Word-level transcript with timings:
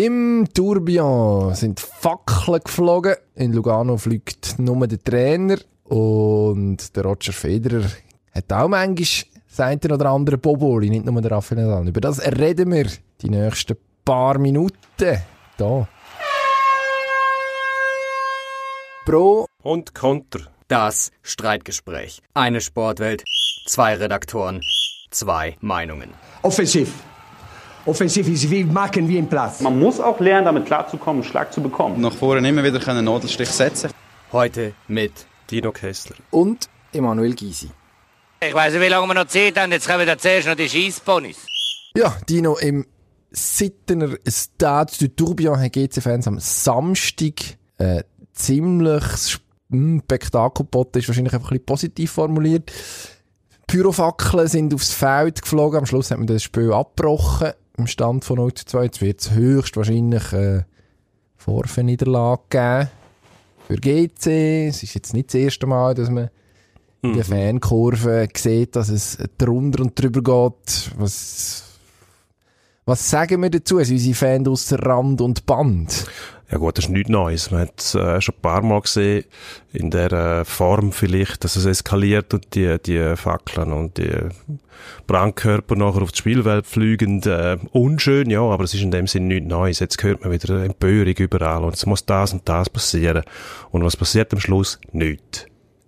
Im 0.00 0.46
Tourbillon 0.54 1.56
sind 1.56 1.80
Fackeln 1.80 2.60
geflogen. 2.62 3.16
In 3.34 3.52
Lugano 3.52 3.96
fliegt 3.96 4.56
nur 4.58 4.86
der 4.86 5.02
Trainer. 5.02 5.56
Und 5.86 6.94
der 6.94 7.04
Roger 7.04 7.32
Federer 7.32 7.90
hat 8.32 8.52
auch 8.52 8.68
manchmal 8.68 9.08
eine 9.56 9.94
oder 9.94 10.10
andere 10.10 10.38
Boboli, 10.38 10.88
nicht 10.88 11.04
nur 11.04 11.20
der 11.20 11.32
Raphael 11.32 11.62
Nadal. 11.62 11.88
Über 11.88 12.00
das 12.00 12.20
reden 12.20 12.70
wir 12.70 12.86
die 13.20 13.28
nächsten 13.28 13.76
paar 14.04 14.38
Minuten. 14.38 15.18
Da. 15.56 15.88
Pro 19.04 19.46
und 19.64 19.96
Contra. 19.96 20.42
Das 20.68 21.10
Streitgespräch. 21.22 22.22
Eine 22.34 22.60
Sportwelt, 22.60 23.24
zwei 23.66 23.94
Redaktoren, 23.96 24.60
zwei 25.10 25.56
Meinungen. 25.60 26.10
Offensiv. 26.42 26.92
Offensiv 27.88 28.28
ist 28.28 28.50
wie 28.50 28.64
machen 28.64 29.08
wie 29.08 29.16
im 29.16 29.26
Platz. 29.26 29.60
Man 29.62 29.78
muss 29.78 29.98
auch 29.98 30.20
lernen, 30.20 30.44
damit 30.44 30.66
klarzukommen, 30.66 31.22
einen 31.22 31.30
Schlag 31.30 31.50
zu 31.50 31.62
bekommen. 31.62 31.98
Nach 32.02 32.12
vorne 32.12 32.46
immer 32.46 32.62
wieder 32.62 32.86
einen 32.86 33.06
Nadelstich 33.06 33.48
setzen. 33.48 33.90
Heute 34.30 34.74
mit 34.88 35.12
Dino 35.50 35.72
Kessler 35.72 36.16
und 36.30 36.68
Emanuel 36.92 37.34
Gysi. 37.34 37.70
Ich 38.46 38.52
weiß 38.52 38.74
nicht, 38.74 38.82
wie 38.82 38.88
lange 38.88 39.06
wir 39.06 39.14
noch 39.14 39.26
Zeit 39.26 39.58
haben. 39.58 39.72
Jetzt 39.72 39.88
kommen 39.88 40.06
wir 40.06 40.18
zuerst 40.18 40.46
noch 40.46 40.54
die 40.54 40.68
Scheissponys. 40.68 41.46
Ja, 41.96 42.14
Dino, 42.28 42.58
im 42.58 42.84
Sittener 43.30 44.16
Stade 44.26 44.92
du 45.00 45.08
Tourbillon 45.08 45.58
haben 45.58 45.72
GC-Fans 45.72 46.28
am 46.28 46.38
Samstag 46.40 47.56
äh, 47.78 48.02
ziemlich 48.34 49.38
Spektakel 49.72 50.64
geboten, 50.66 50.98
ist 50.98 51.08
wahrscheinlich 51.08 51.32
einfach 51.32 51.52
ein 51.52 51.56
bisschen 51.56 51.64
positiv 51.64 52.10
formuliert. 52.12 52.70
Pyrofackeln 53.66 54.46
sind 54.46 54.74
aufs 54.74 54.92
Feld 54.92 55.40
geflogen. 55.40 55.78
Am 55.78 55.86
Schluss 55.86 56.10
hat 56.10 56.18
man 56.18 56.26
das 56.26 56.42
Spiel 56.42 56.70
abgebrochen. 56.70 57.52
Im 57.78 57.86
Stand 57.86 58.24
von 58.24 58.36
0 58.36 58.54
zu 58.54 58.66
2. 58.66 58.84
Jetzt 58.84 59.00
wird 59.00 59.20
es 59.20 59.30
höchstwahrscheinlich 59.30 60.32
äh, 60.32 60.64
Vorfeniederlage 61.36 62.42
geben. 62.50 62.88
Für 63.68 63.76
GC. 63.76 64.68
Es 64.68 64.82
ist 64.82 64.94
jetzt 64.94 65.14
nicht 65.14 65.28
das 65.28 65.34
erste 65.34 65.66
Mal, 65.66 65.94
dass 65.94 66.10
man 66.10 66.28
in 67.02 67.14
der 67.14 67.24
mhm. 67.24 67.28
Fankurve 67.28 68.28
sieht, 68.34 68.74
dass 68.74 68.88
es 68.88 69.18
drunter 69.38 69.82
und 69.82 70.00
drüber 70.00 70.22
geht. 70.22 70.90
Was, 70.98 71.78
was 72.84 73.08
sagen 73.08 73.42
wir 73.42 73.50
dazu? 73.50 73.78
Sind 73.84 73.96
unsere 73.96 74.14
Fans 74.14 74.48
außer 74.48 74.78
Rand 74.84 75.20
und 75.20 75.46
Band? 75.46 76.06
Ja 76.50 76.56
gut, 76.56 76.78
das 76.78 76.86
ist 76.86 76.90
nichts 76.90 77.10
Neues. 77.10 77.50
Man 77.50 77.62
hat 77.62 77.78
es 77.78 77.94
äh, 77.94 78.20
schon 78.22 78.34
ein 78.34 78.40
paar 78.40 78.62
Mal 78.62 78.80
gesehen, 78.80 79.24
in 79.72 79.90
der 79.90 80.12
äh, 80.12 80.44
Form 80.46 80.92
vielleicht, 80.92 81.44
dass 81.44 81.56
es 81.56 81.66
eskaliert 81.66 82.32
und 82.32 82.54
die, 82.54 82.78
die 82.84 83.16
Fackeln 83.16 83.72
und 83.72 83.98
die 83.98 84.10
Brandkörper 85.06 85.76
nachher 85.76 86.00
auf 86.00 86.10
das 86.10 86.18
Spielfeld 86.18 86.66
fliegen. 86.66 87.22
Äh, 87.22 87.58
unschön, 87.72 88.30
ja, 88.30 88.40
aber 88.40 88.64
es 88.64 88.72
ist 88.72 88.82
in 88.82 88.90
dem 88.90 89.06
Sinne 89.06 89.26
nichts 89.26 89.48
Neues. 89.48 89.78
Jetzt 89.80 90.02
hört 90.02 90.22
man 90.22 90.32
wieder 90.32 90.64
Empörung 90.64 91.14
überall 91.14 91.64
und 91.64 91.74
es 91.74 91.84
muss 91.84 92.06
das 92.06 92.32
und 92.32 92.48
das 92.48 92.70
passieren. 92.70 93.24
Und 93.70 93.84
was 93.84 93.96
passiert 93.96 94.32
am 94.32 94.40
Schluss? 94.40 94.80
Nichts. 94.92 95.44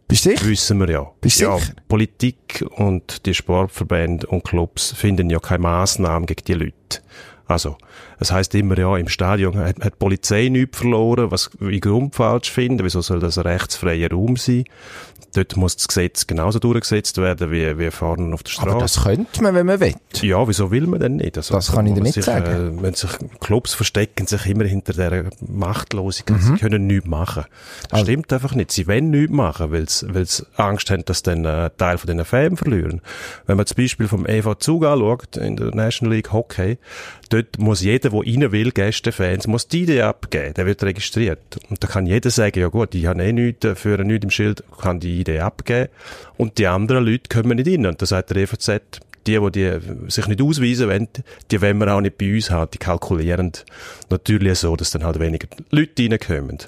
Bist 0.08 0.26
du 0.26 0.30
sicher? 0.30 0.46
Wissen 0.46 0.80
wir 0.80 0.90
ja. 0.90 1.10
Bist 1.22 1.40
ja, 1.40 1.56
sicher? 1.56 1.72
Politik 1.88 2.64
und 2.76 3.24
die 3.24 3.32
Sportverbände 3.32 4.26
und 4.26 4.44
Clubs 4.44 4.92
finden 4.92 5.30
ja 5.30 5.38
keine 5.38 5.60
Massnahmen 5.60 6.26
gegen 6.26 6.44
die 6.44 6.54
Leute. 6.54 7.00
Also, 7.46 7.76
es 8.20 8.30
heißt 8.30 8.54
immer, 8.54 8.78
ja, 8.78 8.96
im 8.98 9.08
Stadion 9.08 9.56
hat, 9.56 9.80
hat 9.80 9.94
die 9.94 9.98
Polizei 9.98 10.48
nichts 10.48 10.78
verloren, 10.78 11.30
was 11.30 11.50
ich 11.58 11.80
Grund 11.80 12.14
falsch 12.14 12.50
finde. 12.50 12.84
Wieso 12.84 13.00
soll 13.00 13.18
das 13.18 13.38
ein 13.38 13.46
rechtsfreier 13.46 14.10
Raum 14.10 14.36
sein? 14.36 14.64
Dort 15.34 15.56
muss 15.56 15.76
das 15.76 15.86
Gesetz 15.86 16.26
genauso 16.26 16.58
durchgesetzt 16.58 17.16
werden 17.18 17.50
wie, 17.50 17.78
wie 17.78 17.90
vorne 17.90 18.34
auf 18.34 18.42
der 18.42 18.50
Straße. 18.50 18.70
Aber 18.70 18.80
das 18.80 19.04
könnte 19.04 19.42
man, 19.42 19.54
wenn 19.54 19.66
man 19.66 19.78
will. 19.78 19.94
Ja, 20.22 20.46
wieso 20.48 20.70
will 20.70 20.86
man 20.86 20.98
denn 20.98 21.16
nicht? 21.16 21.36
Also, 21.36 21.54
das 21.54 21.72
kann 21.72 21.86
ich 21.86 21.94
nicht 21.94 22.14
sich, 22.14 22.24
sagen. 22.24 22.78
Äh, 22.78 22.82
wenn 22.82 22.94
sich 22.94 23.10
Clubs 23.38 23.74
verstecken 23.74 24.26
sich 24.26 24.46
immer 24.46 24.64
hinter 24.64 24.92
der 24.92 25.30
Machtlosigkeit. 25.46 26.36
Mhm. 26.36 26.42
Sie 26.42 26.60
können 26.60 26.86
nichts 26.86 27.06
machen. 27.06 27.44
Das 27.82 27.92
also. 27.92 28.04
stimmt 28.06 28.32
einfach 28.32 28.54
nicht. 28.54 28.72
Sie 28.72 28.88
wollen 28.88 29.10
nichts 29.10 29.32
machen, 29.32 29.72
weil 29.72 29.88
sie 29.88 30.46
Angst 30.56 30.90
haben, 30.90 31.04
dass 31.04 31.22
dann 31.22 31.46
ein 31.46 31.70
Teil 31.76 31.98
von 31.98 32.08
diesen 32.08 32.24
Fans 32.24 32.58
verlieren. 32.58 33.00
Wenn 33.46 33.56
man 33.56 33.64
das 33.64 33.74
Beispiel 33.74 34.08
vom 34.08 34.26
EV 34.26 34.56
Zug 34.56 34.84
anschaut, 34.84 35.36
in 35.36 35.56
der 35.56 35.74
National 35.74 36.16
League 36.16 36.32
Hockey, 36.32 36.78
dort 37.28 37.58
muss 37.58 37.82
jeder, 37.82 38.10
der 38.10 38.20
rein 38.20 38.52
will, 38.52 38.72
Gästefans, 38.72 39.46
muss 39.46 39.68
die 39.68 39.82
Idee 39.82 40.02
abgeben. 40.02 40.54
Der 40.54 40.66
wird 40.66 40.82
registriert. 40.82 41.38
Und 41.68 41.82
da 41.82 41.86
kann 41.86 42.06
jeder 42.06 42.30
sagen, 42.30 42.58
ja 42.58 42.68
gut, 42.68 42.94
ich 42.94 43.06
habe 43.06 43.22
eh 43.22 43.32
nichts, 43.32 43.64
äh, 43.64 43.74
für 43.74 43.96
nichts 44.04 44.24
im 44.24 44.30
Schild, 44.30 44.64
kann 44.80 44.98
die 44.98 45.19
Idee 45.20 45.40
abgeben. 45.40 45.88
Und 46.36 46.58
die 46.58 46.66
anderen 46.66 47.04
Leute 47.04 47.28
kommen 47.28 47.56
nicht 47.56 47.68
rein. 47.68 47.86
Und 47.86 48.00
da 48.00 48.06
sagt 48.06 48.30
der 48.30 48.38
EVZ, 48.38 48.80
die, 49.26 49.38
die, 49.38 49.50
die 49.50 50.10
sich 50.10 50.26
nicht 50.26 50.42
ausweisen 50.42 50.88
wollen, 50.88 51.08
die 51.50 51.62
wollen 51.62 51.78
wir 51.78 51.94
auch 51.94 52.00
nicht 52.00 52.18
bei 52.18 52.34
uns 52.34 52.50
haben, 52.50 52.70
die 52.72 52.78
kalkulieren 52.78 53.52
natürlich 54.08 54.58
so, 54.58 54.76
dass 54.76 54.90
dann 54.90 55.04
halt 55.04 55.20
weniger 55.20 55.48
Leute 55.70 56.02
reinkommen. 56.02 56.58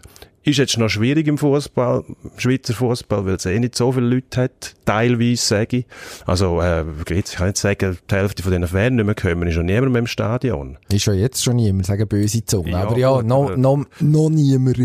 Ist 0.45 0.59
jetzt 0.59 0.77
noch 0.77 0.89
schwierig 0.89 1.29
im 1.29 1.39
Fußball, 1.39 2.03
Schweizer 2.37 2.75
Fußball, 2.75 3.25
weil 3.25 3.37
es 3.37 3.47
eh 3.47 3.61
nicht 3.61 3.77
so 3.77 3.93
viele 3.93 4.07
Leute 4.07 4.43
hat, 4.43 4.75
teilweise 4.85 5.37
sage 5.37 5.79
ich. 5.79 5.87
Also, 6.27 6.61
äh, 6.61 6.85
ich 7.11 7.25
kann 7.27 7.47
nicht 7.47 7.59
sagen, 7.59 7.97
die 8.11 8.15
Hälfte 8.15 8.43
von 8.43 8.51
diesen 8.51 8.67
Fans 8.67 8.97
nicht 8.97 9.05
mehr 9.05 9.15
kommen, 9.15 9.47
ist 9.47 9.55
schon 9.55 9.67
niemand 9.67 9.93
mehr 9.93 10.01
im 10.01 10.09
Stadion. 10.09 10.79
Ist 10.93 11.07
ja 11.07 11.13
jetzt 11.13 11.45
schon 11.45 11.57
niemand, 11.57 11.87
sagen 11.87 12.09
böse 12.09 12.45
Zungen. 12.45 12.73
Ja, 12.73 12.83
aber 12.83 12.99
ja, 12.99 13.23
noch, 13.23 13.57
noch, 13.57 13.85
noch 14.01 14.31
niemand. 14.31 14.79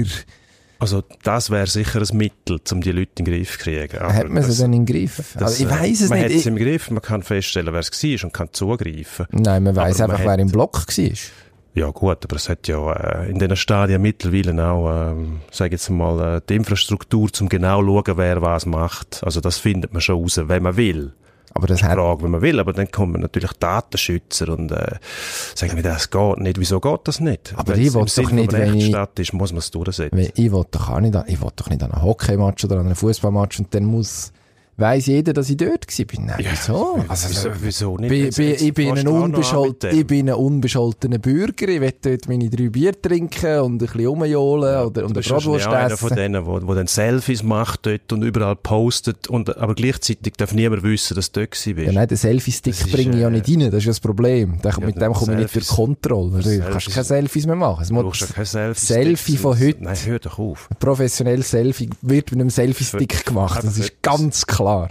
Also 0.79 1.03
das 1.23 1.49
wäre 1.49 1.67
sicher 1.67 2.01
ein 2.01 2.17
Mittel, 2.17 2.59
um 2.71 2.81
die 2.81 2.91
Leute 2.91 3.11
in 3.19 3.25
den 3.25 3.33
Griff 3.33 3.53
zu 3.53 3.63
kriegen. 3.63 3.97
Aber 3.97 4.13
hat 4.13 4.29
man 4.29 4.43
sie 4.43 4.61
denn 4.61 4.73
im 4.73 4.85
Griff? 4.85 5.33
Das, 5.33 5.43
also 5.43 5.63
ich 5.63 5.69
weiß 5.69 6.01
es 6.01 6.09
man 6.09 6.19
nicht. 6.19 6.27
Man 6.27 6.35
hat 6.35 6.43
sie 6.43 6.49
im 6.49 6.55
Griff, 6.55 6.91
man 6.91 7.01
kann 7.01 7.23
feststellen, 7.23 7.73
wer 7.73 7.79
es 7.79 7.91
war 7.91 8.23
und 8.25 8.33
kann 8.33 8.49
zugreifen. 8.51 9.25
Nein, 9.31 9.63
man 9.63 9.75
weiß 9.75 10.01
einfach, 10.01 10.19
wer 10.19 10.39
im 10.39 10.49
Block 10.49 10.85
war. 10.87 11.11
Ja 11.73 11.91
gut, 11.91 12.23
aber 12.23 12.35
es 12.35 12.49
hat 12.49 12.67
ja 12.67 12.91
äh, 12.91 13.29
in 13.29 13.37
den 13.37 13.55
Stadien 13.55 14.01
mittlerweile 14.01 14.67
auch, 14.67 15.11
ähm, 15.11 15.41
sage 15.51 15.73
jetzt 15.75 15.89
mal, 15.91 16.37
äh, 16.37 16.41
die 16.49 16.55
Infrastruktur, 16.55 17.29
um 17.39 17.49
genau 17.49 17.81
zu 17.81 17.85
schauen, 17.85 18.17
wer 18.17 18.41
was 18.41 18.65
macht. 18.65 19.23
Also 19.23 19.41
das 19.41 19.59
findet 19.59 19.93
man 19.93 20.01
schon 20.01 20.19
raus, 20.19 20.41
wenn 20.43 20.63
man 20.63 20.75
will. 20.75 21.13
Aber 21.53 21.67
das 21.67 21.81
ist 21.81 21.87
Frage, 21.87 22.23
wenn 22.23 22.31
man 22.31 22.41
will. 22.41 22.59
Aber 22.59 22.73
dann 22.73 22.91
kommen 22.91 23.21
natürlich 23.21 23.51
Datenschützer 23.53 24.49
und 24.49 24.71
äh, 24.71 24.95
sagen 25.55 25.75
mir, 25.75 25.83
das 25.83 26.09
geht 26.09 26.37
nicht. 26.37 26.59
Wieso 26.59 26.79
geht 26.79 27.01
das 27.05 27.19
nicht? 27.19 27.53
Aber 27.55 27.75
ich 27.75 27.93
will 27.93 28.05
doch 28.05 28.31
nicht, 28.31 28.53
wenn 28.53 28.75
ich... 28.75 28.95
ist, 29.19 29.33
muss 29.33 29.51
man 29.51 29.59
es 29.59 29.71
durchsetzen. 29.71 30.17
Ich 30.35 30.51
will 30.51 30.65
doch 30.69 30.89
auch 30.89 30.99
nicht, 30.99 31.15
ich 31.27 31.41
will 31.41 31.51
doch 31.55 31.69
nicht 31.69 31.83
an 31.83 31.91
einem 31.91 32.03
Hockeymatch 32.03 32.65
oder 32.65 32.75
an 32.75 32.87
einem 32.87 32.95
Fußballmatch 32.95 33.59
und 33.59 33.73
dann 33.73 33.85
muss 33.85 34.31
weiss 34.77 35.07
jeder, 35.07 35.33
dass 35.33 35.49
ich 35.49 35.57
dort 35.57 35.87
war. 35.87 36.25
Nein, 36.25 36.35
ja, 36.39 36.51
wieso? 36.51 37.03
Also, 37.07 37.29
wieso, 37.29 37.49
wieso 37.61 37.97
nicht? 37.97 38.09
Bi, 38.09 38.29
bi, 38.29 38.51
ich, 38.53 38.73
bin 38.73 38.97
ein 38.97 39.07
unbescholten, 39.07 39.97
ich 39.97 40.05
bin 40.05 40.29
ein 40.29 40.35
unbescholtener 40.35 41.17
Bürger. 41.17 41.67
Ich 41.67 41.81
will 41.81 41.93
dort 42.01 42.27
meine 42.27 42.49
drei 42.49 42.69
Bier 42.69 43.01
trinken 43.01 43.59
und 43.61 43.73
ein 43.73 43.77
bisschen 43.79 44.05
rumjohlen 44.05 44.71
ja, 44.71 44.83
oder 44.83 45.05
und 45.05 45.17
eine 45.17 45.21
Bratwurst 45.21 45.65
essen. 45.65 45.73
einer 45.73 45.97
von 45.97 46.15
denen, 46.15 46.45
wo, 46.45 46.59
wo 46.61 46.75
dann 46.75 46.87
Selfies 46.87 47.41
macht 47.41 47.87
dort 47.87 48.13
und 48.13 48.21
überall 48.21 48.55
postet 48.55 49.27
und, 49.27 49.57
aber 49.57 49.73
gleichzeitig 49.73 50.33
darf 50.37 50.53
niemand 50.53 50.83
wissen, 50.83 51.15
dass 51.15 51.31
du 51.31 51.41
dort 51.41 51.51
warst. 51.51 51.65
Ja, 51.65 51.91
nein, 51.91 52.07
den 52.07 52.17
Selfie-Stick 52.17 52.91
bringe 52.91 53.15
ich 53.15 53.21
ja 53.21 53.29
nicht 53.29 53.49
rein. 53.49 53.71
Das 53.71 53.79
ist 53.79 53.85
ja 53.85 53.91
das 53.91 53.99
Problem. 53.99 54.59
Ja, 54.63 54.71
mit 54.79 55.01
dem 55.01 55.13
komme 55.13 55.33
ich 55.33 55.39
nicht 55.39 55.55
durch 55.55 55.67
Kontrolle. 55.67 56.43
Du 56.43 56.59
kannst 56.59 56.91
keine 56.91 57.03
Selfies 57.03 57.47
mehr 57.47 57.55
machen. 57.55 57.81
Es 57.81 57.91
muss 57.91 58.31
kein 58.33 58.45
Selfie, 58.45 58.85
Selfie 58.85 59.37
von 59.37 59.59
heute. 59.59 59.83
Nein, 59.83 59.97
hör 60.05 60.19
doch 60.19 60.37
auf. 60.37 60.67
Ein 60.69 60.77
professionelles 60.77 61.49
Selfie 61.49 61.89
wird 62.01 62.31
mit 62.31 62.41
einem 62.41 62.51
Selfie-Stick 62.51 63.25
gemacht. 63.25 63.63
Das 63.63 63.77
ist 63.77 64.03
ganz 64.03 64.45
klar 64.45 64.66
klar. 64.67 64.89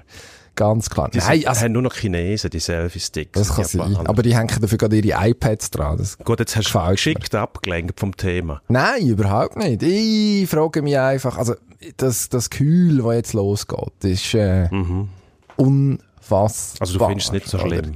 Ganz 0.55 0.89
klar. 0.89 1.11
Die 1.11 1.19
Nein, 1.19 1.47
also, 1.47 1.61
haben 1.61 1.73
nur 1.73 1.83
noch 1.83 1.93
Chinesen, 1.93 2.49
die 2.49 2.61
Selfie-Sticks. 2.61 3.33
Das 3.33 3.55
kann 3.55 3.65
sein. 3.67 3.95
Aber 4.07 4.23
die 4.23 4.35
hängen 4.35 4.49
dafür 4.59 4.79
gerade 4.79 4.97
ihre 4.97 5.29
iPads 5.29 5.71
dran. 5.71 5.99
Das 5.99 6.17
Gut, 6.17 6.41
jetzt 6.41 6.57
hast 6.57 6.73
du 6.73 6.79
geschickt 6.93 7.35
abgelenkt 7.35 8.01
vom 8.01 8.17
Thema. 8.17 8.63
Nein, 8.69 9.07
überhaupt 9.07 9.57
nicht. 9.57 9.83
Ich 9.83 10.49
frage 10.49 10.81
mich 10.81 10.99
einfach, 10.99 11.37
also, 11.37 11.57
das, 11.99 12.31
das 12.31 12.49
Kühl, 12.49 13.03
das 13.03 13.15
jetzt 13.15 13.33
losgeht, 13.35 14.03
ist, 14.03 14.33
äh, 14.33 14.75
mhm. 14.75 15.11
unfassbar. 15.57 16.81
Also, 16.81 16.99
du 16.99 17.07
findest 17.07 17.29
es 17.29 17.33
nicht 17.33 17.49
so 17.49 17.59
schlimm? 17.59 17.81
Oder? 17.81 17.91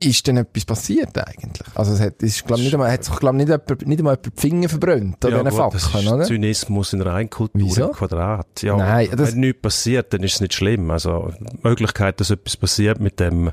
Ist 0.00 0.26
denn 0.26 0.36
etwas 0.36 0.64
passiert 0.64 1.16
eigentlich? 1.16 1.66
Also 1.74 1.92
es 1.92 2.00
hat, 2.00 2.22
ist, 2.22 2.46
glaub, 2.46 2.58
nicht 2.58 2.74
einmal, 2.74 2.90
hat 2.90 3.04
sich 3.04 3.16
glaub, 3.16 3.34
nicht, 3.34 3.48
jemand, 3.48 3.86
nicht 3.86 3.98
einmal 3.98 4.14
jemand 4.14 4.26
die 4.26 4.40
Finger 4.40 4.68
verbrannt 4.68 5.24
an 5.24 5.30
ja, 5.30 5.42
diesen 5.42 5.56
Fackeln, 5.56 5.72
das 5.72 5.94
ist 5.94 6.12
oder? 6.12 6.24
Zynismus 6.24 6.92
in 6.92 7.00
Reinkultur 7.00 7.60
Wieso? 7.60 7.86
im 7.86 7.92
Quadrat. 7.92 8.62
Ja, 8.62 8.76
Nein, 8.76 9.08
das 9.16 9.32
wenn 9.32 9.40
nichts 9.40 9.62
passiert, 9.62 10.12
dann 10.12 10.22
ist 10.22 10.34
es 10.34 10.40
nicht 10.40 10.54
schlimm. 10.54 10.90
Also 10.90 11.32
die 11.40 11.58
Möglichkeit, 11.62 12.20
dass 12.20 12.30
etwas 12.30 12.56
passiert 12.56 13.00
mit 13.00 13.20
dem, 13.20 13.50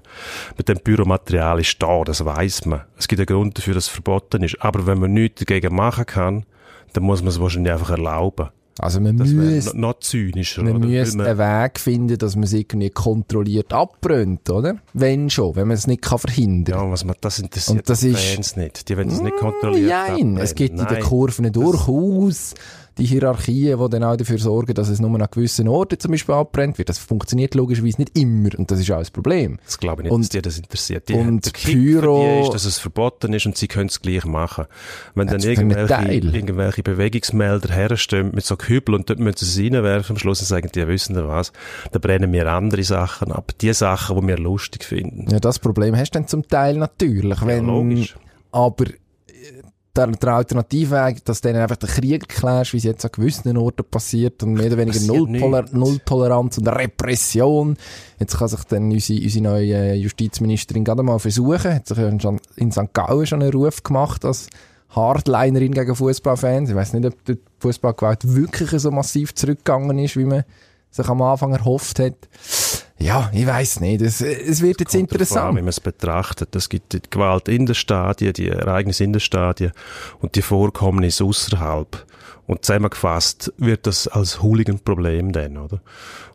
mit 0.57 0.67
dem 0.67 0.79
Büromaterial 0.79 1.59
ist 1.59 1.81
da, 1.81 2.03
das 2.03 2.25
weiß 2.25 2.65
man. 2.65 2.81
Es 2.97 3.07
gibt 3.07 3.19
einen 3.19 3.27
Grund 3.27 3.57
dafür, 3.57 3.75
dass 3.75 3.85
es 3.85 3.89
verboten 3.89 4.43
ist. 4.43 4.61
Aber 4.61 4.85
wenn 4.87 4.99
man 4.99 5.13
nichts 5.13 5.43
dagegen 5.43 5.75
machen 5.75 6.05
kann, 6.05 6.45
dann 6.93 7.03
muss 7.03 7.21
man 7.21 7.29
es 7.29 7.39
wahrscheinlich 7.39 7.71
einfach 7.71 7.91
erlauben. 7.91 8.49
Also 8.79 8.99
man 9.01 9.17
das 9.17 9.29
müsste 9.29 9.79
noch 9.79 9.99
zynischer. 9.99 10.63
Man 10.63 10.79
müsste 10.79 11.23
einen 11.23 11.37
Weg 11.37 11.79
finden, 11.79 12.17
dass 12.17 12.35
man 12.35 12.43
es 12.43 12.53
irgendwie 12.53 12.89
kontrolliert 12.89 13.73
abbrennt, 13.73 14.49
oder? 14.49 14.77
Wenn 14.93 15.29
schon, 15.29 15.55
wenn 15.55 15.67
man 15.67 15.75
es 15.75 15.87
nicht 15.87 16.01
kann 16.01 16.19
verhindern 16.19 16.75
kann. 16.77 16.85
Ja, 16.87 16.91
was 16.91 17.03
man, 17.03 17.15
das 17.19 17.39
interessiert 17.39 17.79
Und 17.79 17.89
das 17.89 17.99
die 17.99 18.09
ist, 18.09 18.23
Fans 18.23 18.55
nicht. 18.55 18.89
Die 18.89 18.97
wollen 18.97 19.09
es 19.09 19.21
nicht 19.21 19.35
kontrolliert 19.35 19.89
Nein, 19.89 20.37
es 20.37 20.55
gibt 20.55 20.75
Nein. 20.75 20.87
in 20.87 20.95
den 20.95 21.03
Kurven 21.03 21.51
durchaus 21.51 22.53
die 23.01 23.07
Hierarchien, 23.07 23.79
die 23.79 23.89
dann 23.89 24.03
auch 24.03 24.15
dafür 24.15 24.37
sorgen, 24.37 24.73
dass 24.73 24.87
es 24.89 24.99
nur 24.99 25.09
an 25.19 25.27
gewissen 25.31 25.67
Orten 25.67 25.99
zum 25.99 26.11
Beispiel 26.11 26.35
abbrennt 26.35 26.77
wird. 26.77 26.89
Das 26.89 26.99
funktioniert 26.99 27.55
logischerweise 27.55 27.99
nicht 28.01 28.17
immer 28.17 28.49
und 28.57 28.69
das 28.69 28.79
ist 28.79 28.91
auch 28.91 28.99
das 28.99 29.09
Problem. 29.11 29.57
Das 29.65 29.77
glaube 29.79 30.01
ich 30.01 30.03
nicht, 30.05 30.13
Und- 30.13 30.21
dass 30.21 30.29
die 30.29 30.41
das 30.41 30.57
interessiert. 30.57 31.09
Die, 31.09 31.13
und 31.15 31.45
der 31.45 31.51
Kick 31.53 31.75
Pyro- 31.75 32.21
die 32.41 32.45
ist, 32.45 32.53
dass 32.53 32.65
es 32.65 32.77
verboten 32.77 33.33
ist 33.33 33.45
und 33.45 33.57
sie 33.57 33.67
können 33.67 33.87
es 33.89 34.01
gleich 34.01 34.25
machen. 34.25 34.65
Wenn 35.15 35.27
dann 35.27 35.41
irgendwelche, 35.41 36.11
irgendwelche 36.11 36.83
Bewegungsmelder 36.83 37.73
herstehen 37.73 38.31
mit 38.33 38.45
so 38.45 38.55
Kübel 38.55 38.95
und 38.95 39.09
dort 39.09 39.19
müssen 39.19 39.45
sie 39.45 39.67
es 39.67 39.73
reinwerfen 39.73 40.15
am 40.15 40.19
Schluss 40.19 40.39
und 40.41 40.47
sagen, 40.47 40.69
die 40.73 40.87
wissen 40.87 41.15
Sie 41.15 41.27
was, 41.27 41.51
da 41.91 41.99
brennen 41.99 42.31
wir 42.31 42.45
andere 42.51 42.83
Sachen 42.83 43.31
ab. 43.31 43.51
Die 43.61 43.73
Sachen, 43.73 44.19
die 44.21 44.27
wir 44.27 44.37
lustig 44.37 44.83
finden. 44.83 45.27
Ja, 45.31 45.39
das 45.39 45.59
Problem 45.59 45.95
hast 45.95 46.11
du 46.15 46.19
dann 46.19 46.27
zum 46.27 46.47
Teil 46.47 46.77
natürlich. 46.77 47.43
Wenn, 47.45 47.65
logisch. 47.65 48.15
Aber 48.51 48.85
der, 49.95 50.07
der 50.07 50.29
Alternativweg, 50.33 51.23
dass 51.25 51.41
du 51.41 51.51
dann 51.51 51.61
einfach 51.61 51.75
den 51.75 51.89
Krieg 51.89 52.21
erklärst, 52.21 52.73
wie 52.73 52.77
es 52.77 52.83
jetzt 52.83 53.05
an 53.05 53.11
gewissen 53.11 53.57
Orten 53.57 53.83
passiert 53.83 54.41
und 54.43 54.53
mehr 54.53 54.67
oder 54.67 54.77
weniger 54.77 54.99
passiert 54.99 55.29
Null, 55.29 55.39
Toler 55.39 55.61
nichts. 55.61 55.77
Null 55.77 55.99
Toleranz 56.05 56.57
und 56.57 56.67
Repression. 56.67 57.77
Jetzt 58.19 58.37
kann 58.37 58.47
sich 58.47 58.63
dann 58.65 58.91
unsere, 58.91 59.21
unsere 59.21 59.43
neue 59.43 59.93
Justizministerin 59.95 60.85
gerade 60.85 61.03
mal 61.03 61.19
versuchen. 61.19 61.73
Hat 61.73 61.87
sich 61.87 61.97
ja 61.97 62.07
in, 62.07 62.39
in 62.55 62.71
St. 62.71 62.93
Gallen 62.93 63.27
schon 63.27 63.41
einen 63.41 63.51
Ruf 63.51 63.83
gemacht 63.83 64.23
als 64.23 64.47
Hardlinerin 64.89 65.73
gegen 65.73 65.95
Fußballfans. 65.95 66.69
Ich 66.69 66.75
weiß 66.75 66.93
nicht, 66.93 67.05
ob 67.05 67.25
die 67.25 67.39
Fußballgewalt 67.59 68.33
wirklich 68.33 68.69
so 68.81 68.91
massiv 68.91 69.33
zurückgegangen 69.35 69.97
ist, 69.99 70.17
wie 70.17 70.25
man 70.25 70.43
sich 70.89 71.07
am 71.07 71.21
Anfang 71.21 71.53
erhofft 71.53 71.99
hat. 71.99 72.15
Ja, 73.01 73.29
ich 73.33 73.45
weiß 73.47 73.79
nicht. 73.79 74.01
Es, 74.01 74.21
es 74.21 74.61
wird 74.61 74.79
jetzt 74.79 74.93
darauf 74.93 75.03
an, 75.03 75.09
interessant. 75.09 75.57
wie 75.57 75.61
man 75.61 75.67
es 75.69 75.79
betrachtet. 75.79 76.55
Es 76.55 76.69
gibt 76.69 76.93
die 76.93 77.01
Gewalt 77.09 77.47
in 77.47 77.65
den 77.65 77.75
Stadien, 77.75 78.33
die 78.33 78.47
Ereignisse 78.49 79.03
in 79.03 79.13
den 79.13 79.19
Stadien 79.19 79.71
und 80.19 80.35
die 80.35 80.41
Vorkommnisse 80.41 81.23
außerhalb. 81.23 82.05
Und 82.47 82.65
zusammengefasst 82.65 83.53
wird 83.57 83.87
das 83.87 84.07
als 84.07 84.41
Hooligan-Problem 84.41 85.31
dann, 85.31 85.57
oder? 85.57 85.79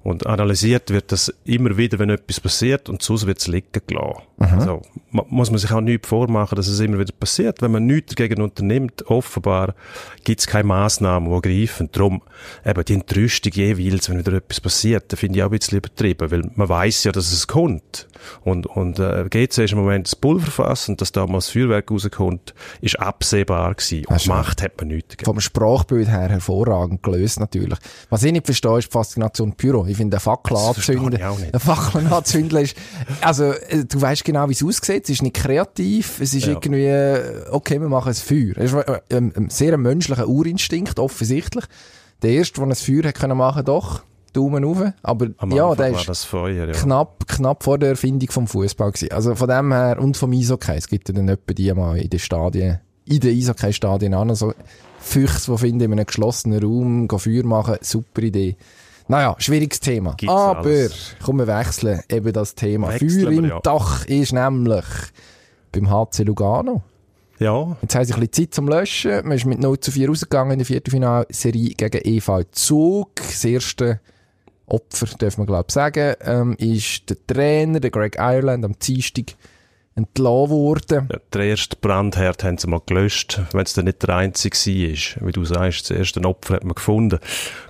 Und 0.02 0.24
analysiert 0.24 0.90
wird 0.90 1.10
das 1.10 1.34
immer 1.44 1.76
wieder, 1.76 1.98
wenn 1.98 2.10
etwas 2.10 2.38
passiert 2.38 2.88
und 2.88 3.02
sonst 3.02 3.26
wird 3.26 3.38
es 3.40 3.48
liegen 3.48 3.66
gelassen. 3.88 4.22
Also, 4.38 4.82
ma- 5.10 5.26
muss 5.28 5.50
man 5.50 5.58
sich 5.58 5.72
auch 5.72 5.80
nichts 5.80 6.08
vormachen, 6.08 6.54
dass 6.54 6.68
es 6.68 6.78
immer 6.78 7.00
wieder 7.00 7.12
passiert. 7.12 7.60
Wenn 7.60 7.72
man 7.72 7.86
nichts 7.86 8.14
dagegen 8.14 8.40
unternimmt, 8.40 9.04
offenbar 9.10 9.74
gibt 10.22 10.40
es 10.40 10.46
keine 10.46 10.68
Massnahmen, 10.68 11.28
die 11.42 11.48
greifen. 11.60 11.88
Darum 11.90 12.22
eben 12.64 12.84
die 12.84 12.94
Entrüstung 12.94 13.52
jeweils, 13.52 14.08
wenn 14.08 14.18
wieder 14.20 14.34
etwas 14.34 14.60
passiert, 14.60 15.12
da 15.12 15.16
finde 15.16 15.38
ich 15.38 15.42
auch 15.42 15.50
ein 15.50 15.58
bisschen 15.58 15.78
übertrieben, 15.78 16.30
weil 16.30 16.42
man 16.56 16.69
weiß 16.69 17.05
ja, 17.05 17.12
dass 17.12 17.32
es 17.32 17.47
kommt. 17.47 18.08
Und, 18.43 18.67
und 18.67 18.99
äh, 18.99 19.25
GC 19.29 19.58
ist 19.64 19.73
im 19.73 19.79
Moment 19.79 20.06
das 20.06 20.17
Pulverfass 20.17 20.88
und 20.88 21.00
dass 21.00 21.12
da 21.12 21.26
mal 21.26 21.35
das 21.35 21.50
Feuerwerk 21.50 21.91
rauskommt, 21.91 22.55
ist 22.81 22.99
absehbar 22.99 23.75
gewesen. 23.75 24.05
Und. 24.06 24.26
Macht 24.26 24.62
hat 24.62 24.73
man 24.79 24.88
nichts 24.88 25.11
dagegen. 25.11 25.26
vom 25.26 25.41
Sprachbild 25.41 26.08
her 26.08 26.29
hervorragend 26.29 27.03
gelöst 27.03 27.38
natürlich. 27.41 27.79
Was 28.11 28.23
ich 28.25 28.32
nicht 28.32 28.47
verstehe, 28.47 28.79
ist 28.79 28.88
die 28.88 28.93
Faszination 28.93 29.53
Pyro. 29.55 29.87
Ich 29.87 29.97
finde, 29.97 30.17
eine 30.17 30.20
Fackel 30.20 30.56
anzünden, 30.56 31.23
eine 31.23 31.61
Fackel 31.61 32.06
anzünden 32.12 32.59
ist, 32.59 32.76
also, 33.20 33.44
äh, 33.52 33.85
du 33.85 34.00
weißt 34.00 34.25
genau, 34.25 34.49
wie 34.49 34.52
es 34.52 34.62
aussieht. 34.64 35.05
Es 35.05 35.11
ist 35.11 35.23
nicht 35.23 35.37
kreativ. 35.37 36.20
Es 36.20 36.35
ist 36.35 36.47
Ja. 36.47 36.52
irgendwie, 36.52 36.87
äh, 36.87 37.44
okay, 37.50 37.81
wir 37.81 37.88
machen 37.88 38.09
ein 38.09 38.14
Feuer. 38.14 38.55
Es 38.56 38.73
ist 38.73 38.88
äh, 38.88 39.17
ein, 39.17 39.32
ein 39.37 39.50
sehr 39.50 39.76
menschlicher 39.76 40.26
Urinstinkt, 40.26 40.99
offensichtlich. 40.99 41.64
Der 42.23 42.31
erste, 42.31 42.61
der 42.61 42.69
ein 42.70 42.75
Feuer 42.75 43.05
hat 43.09 43.14
können 43.20 43.37
machen, 43.37 43.64
doch. 43.64 44.02
Daumen 44.37 44.65
rauf. 44.65 44.93
Aber, 45.03 45.29
Am 45.38 45.50
ja, 45.50 45.69
Anfang 45.69 45.87
der 45.87 45.94
war 45.94 46.05
das 46.05 46.25
Feuer, 46.25 46.67
ja. 46.67 46.73
knapp, 46.73 47.27
knapp 47.27 47.62
vor 47.62 47.79
der 47.79 47.91
Erfindung 47.91 48.31
vom 48.31 48.47
Fußball 48.47 48.93
gewesen. 48.93 49.12
Also 49.12 49.35
von 49.35 49.49
dem 49.49 49.73
her, 49.73 49.99
und 50.00 50.17
vom 50.17 50.33
Eishockey. 50.33 50.77
Es 50.77 50.88
gibt 50.88 51.09
ja 51.09 51.15
dann 51.15 51.29
etwa 51.29 51.53
die 51.53 51.73
mal 51.73 51.99
in 51.99 52.11
den 52.11 52.19
Stadien, 52.19 52.81
in 53.05 53.21
den 53.21 53.37
Eishockey-Stadien 53.37 54.15
an, 54.15 54.35
so 54.35 54.53
Füchse, 55.00 55.53
die 55.53 55.59
finden, 55.59 55.81
in 55.83 55.93
einem 55.93 56.06
geschlossenen 56.06 56.62
Raum, 56.62 57.09
gehen 57.09 57.19
Feuer 57.19 57.44
machen, 57.44 57.77
super 57.81 58.23
Idee. 58.23 58.56
Naja, 59.09 59.37
schwieriges 59.38 59.81
Thema. 59.81 60.15
Gibt's 60.17 60.35
Aber, 60.35 60.61
alles. 60.61 61.17
komm, 61.23 61.38
wir 61.38 61.47
wechseln 61.47 62.00
eben 62.09 62.33
das 62.33 62.55
Thema. 62.55 62.88
Wechseln 62.88 63.11
Feuer 63.11 63.31
wir, 63.31 63.38
im 63.38 63.44
ja. 63.44 63.61
Dach 63.61 64.05
ist 64.06 64.33
nämlich 64.33 64.85
beim 65.73 65.91
HC 65.91 66.25
Lugano. 66.25 66.83
Ja, 67.38 67.77
Jetzt 67.83 67.94
haben 67.94 68.05
sie 68.05 68.15
ein 68.15 68.21
bisschen 68.21 68.33
Zeit 68.33 68.55
zum 68.55 68.69
Löschen. 68.69 69.21
Man 69.25 69.37
ist 69.37 69.44
mit 69.44 69.61
0 69.61 69.79
zu 69.79 69.93
4 69.93 70.09
rausgegangen 70.09 70.53
in 70.53 70.59
der 70.61 70.67
Viertelfinalserie 70.67 71.75
gegen 71.77 72.00
EV 72.03 72.44
Zug. 72.50 73.17
Das 73.17 73.44
erste 73.44 74.00
Opfer, 74.66 75.06
darf 75.18 75.38
man 75.38 75.46
glaube 75.46 75.66
ich 75.68 75.74
sagen, 75.74 76.14
ähm, 76.20 76.56
ist 76.58 77.08
der 77.08 77.16
Trainer, 77.26 77.80
der 77.80 77.90
Greg 77.90 78.16
Ireland, 78.18 78.64
am 78.64 78.78
Dienstag 78.78 79.34
entlassen 79.96 80.50
worden. 80.50 81.08
Ja, 81.10 81.19
der 81.32 81.43
erste 81.43 81.75
Brandherd 81.81 82.44
haben 82.44 82.58
sie 82.58 82.69
mal 82.69 82.82
gelöscht, 82.84 83.40
wenn 83.52 83.62
es 83.62 83.72
dann 83.72 83.87
nicht 83.87 84.02
der 84.02 84.14
einzige 84.16 84.54
war. 84.56 85.26
Wie 85.26 85.32
du 85.32 85.44
sagst, 85.44 85.90
das 85.90 85.96
erste 85.96 86.20
Opfer 86.25 86.54
hat 86.56 86.64
man 86.64 86.75
gefunden. 86.75 87.19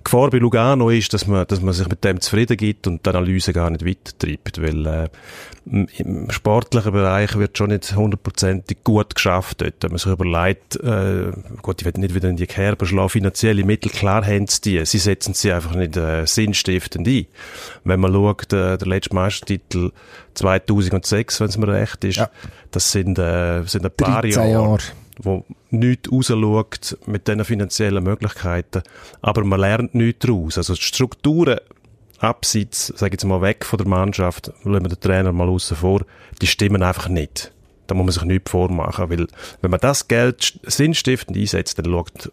Die 0.01 0.05
Gefahr 0.05 0.31
bei 0.31 0.39
Lugano 0.39 0.91
ist, 0.91 1.15
dass 1.15 1.27
man, 1.27 1.47
dass 1.47 1.61
man 1.63 1.73
sich 1.73 1.89
mit 1.89 2.03
dem 2.05 2.21
zufrieden 2.21 2.57
gibt 2.57 2.87
und 2.89 3.07
die 3.07 3.11
Analyse 3.11 3.53
gar 3.53 3.71
nicht 3.71 3.87
weitertreibt, 3.87 4.61
weil 4.61 4.87
äh, 4.87 5.09
im- 5.65 6.29
sportlichen 6.31 6.93
Bereich 6.93 7.37
wird 7.39 7.57
schon 7.59 7.71
nicht 7.71 7.95
hundertprozentig 7.95 8.79
gut 8.85 9.15
geschafft 9.15 9.61
dort. 9.61 9.75
Wenn 9.81 9.91
man 9.91 9.99
sich 9.99 10.13
überlegt, 10.13 10.77
äh, 10.77 11.31
gut, 11.63 11.81
ich 11.81 11.85
will 11.87 12.01
nicht 12.01 12.15
wieder 12.15 12.29
in 12.29 12.37
die 12.37 12.47
Kerbe 12.47 12.87
schlagen, 12.87 13.09
finanzielle 13.09 13.65
Mittel, 13.65 13.91
klar 13.91 14.25
haben 14.27 14.47
sie 14.49 14.61
die, 14.63 14.85
sie 14.85 14.99
setzen 14.99 15.35
sie 15.35 15.53
einfach 15.53 15.75
nicht 15.77 15.97
äh, 15.97 16.27
sinnstiftend 16.27 17.07
ein. 17.07 17.27
Wenn 17.85 18.01
man 18.01 18.13
schaut, 18.13 18.53
äh, 18.53 18.77
der 18.79 18.87
letzte 18.89 19.15
Meistertitel 19.15 19.93
2006, 20.35 21.41
wenn 21.41 21.49
es 21.49 21.57
mir 21.57 21.69
recht 21.69 22.05
ist, 22.05 22.16
Ja. 22.17 22.31
das 22.71 22.91
sind, 22.93 23.19
äh, 23.19 23.63
sind 23.65 23.85
ein 23.85 23.91
paar 23.93 24.21
13 24.23 24.31
Jahre, 24.51 24.51
Jahre. 24.51 24.79
wo 25.19 25.45
nichts 25.71 26.11
rausschaut 26.11 26.99
mit 27.07 27.27
diesen 27.29 27.45
finanziellen 27.45 28.03
Möglichkeiten, 28.05 28.83
aber 29.23 29.45
man 29.45 29.61
lernt 29.61 29.95
nichts 29.95 30.27
daraus. 30.27 30.59
Also 30.59 30.75
die 30.75 30.83
Strukturen 30.83 31.59
abseits, 32.19 32.87
sage 32.89 33.09
ich 33.11 33.13
jetzt 33.21 33.25
mal 33.25 33.43
weg 33.43 33.65
von 33.65 33.77
der 33.79 33.87
Mannschaft, 33.89 34.49
lassen 34.65 34.85
wir 34.85 34.89
den 34.89 35.01
Trainer 35.01 35.33
mal 35.33 35.49
außen 35.49 35.77
vor, 35.77 36.03
die 36.41 36.47
stimmen 36.47 36.83
einfach 36.83 37.09
nicht. 37.09 37.53
Da 37.87 37.95
muss 37.95 38.05
man 38.07 38.13
sich 38.13 38.23
nichts 38.25 38.51
vormachen, 38.51 39.11
weil 39.11 39.27
wenn 39.61 39.71
man 39.71 39.81
das 39.81 40.09
Geld 40.09 40.41
st- 40.43 40.59
sinnstiftend 40.69 41.37
einsetzt, 41.37 41.79
dann 41.79 41.85
schaut 41.87 42.33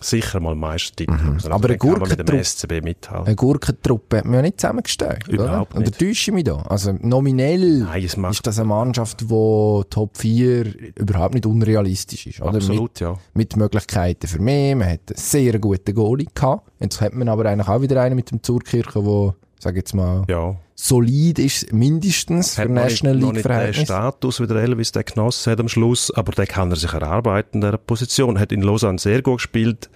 sicher 0.00 0.40
mal 0.40 0.54
Meistertitel. 0.54 1.12
Mhm. 1.12 1.38
Aber 1.44 1.44
dann 1.44 1.52
eine 1.52 1.72
mit 1.72 1.80
Gurkentruppe- 1.80 2.82
mithalten. 2.82 3.26
Eine 3.26 3.36
Gurkentruppe 3.36 4.18
hat 4.18 4.24
man 4.24 4.34
ja 4.34 4.42
nicht 4.42 4.60
zusammengestellt, 4.60 5.28
Überhaupt 5.28 5.72
oder? 5.72 5.80
Oder 5.80 5.88
nicht. 5.90 5.98
täusche 5.98 6.30
ich 6.30 6.34
mich 6.34 6.44
da? 6.44 6.56
Also 6.62 6.92
nominell 7.00 7.80
Nein, 7.80 8.02
ist 8.04 8.46
das 8.46 8.58
eine 8.58 8.68
Mannschaft, 8.68 9.20
die 9.22 9.82
Top 9.90 10.16
4 10.16 10.94
überhaupt 10.98 11.34
nicht 11.34 11.46
unrealistisch 11.46 12.26
ist. 12.26 12.40
Oder? 12.40 12.52
Mit, 12.52 12.62
absolut, 12.62 13.00
ja. 13.00 13.16
mit 13.34 13.56
Möglichkeiten 13.56 14.26
für 14.26 14.40
mehr. 14.40 14.76
Man 14.76 14.88
hat 14.88 15.00
einen 15.08 15.16
sehr 15.16 15.58
guten 15.58 15.94
Goalie 15.94 16.26
gehabt. 16.34 16.70
Jetzt 16.80 17.00
hat 17.00 17.14
man 17.14 17.28
aber 17.28 17.46
eigentlich 17.46 17.68
auch 17.68 17.80
wieder 17.80 18.00
einen 18.02 18.16
mit 18.16 18.30
dem 18.30 18.42
Zurkirchen, 18.42 19.04
der, 19.04 19.34
sag 19.62 19.76
jetzt 19.76 19.94
mal, 19.94 20.24
Ja. 20.28 20.56
solid 20.74 21.38
ist, 21.38 21.72
mindestens 21.72 22.56
für 22.56 22.62
hat 22.62 22.70
nicht, 22.70 22.82
National 22.82 23.16
League 23.16 23.42
Verhältnis. 23.42 23.84
Status, 23.84 24.40
wie 24.40 24.46
der 24.48 24.56
Elvis 24.56 24.90
den 24.90 25.04
genossen 25.04 25.52
hat 25.52 25.60
am 25.60 25.68
Schluss, 25.68 26.10
aber 26.10 26.32
den 26.32 26.46
kann 26.46 26.70
er 26.70 26.76
sich 26.76 26.92
erarbeiten 26.92 27.58
in 27.58 27.60
dieser 27.60 27.78
Position. 27.78 28.38
Hat 28.40 28.50
in 28.50 28.62
Lausanne 28.62 28.98
sehr 28.98 29.22
gut 29.22 29.38
gespielt, 29.38 29.88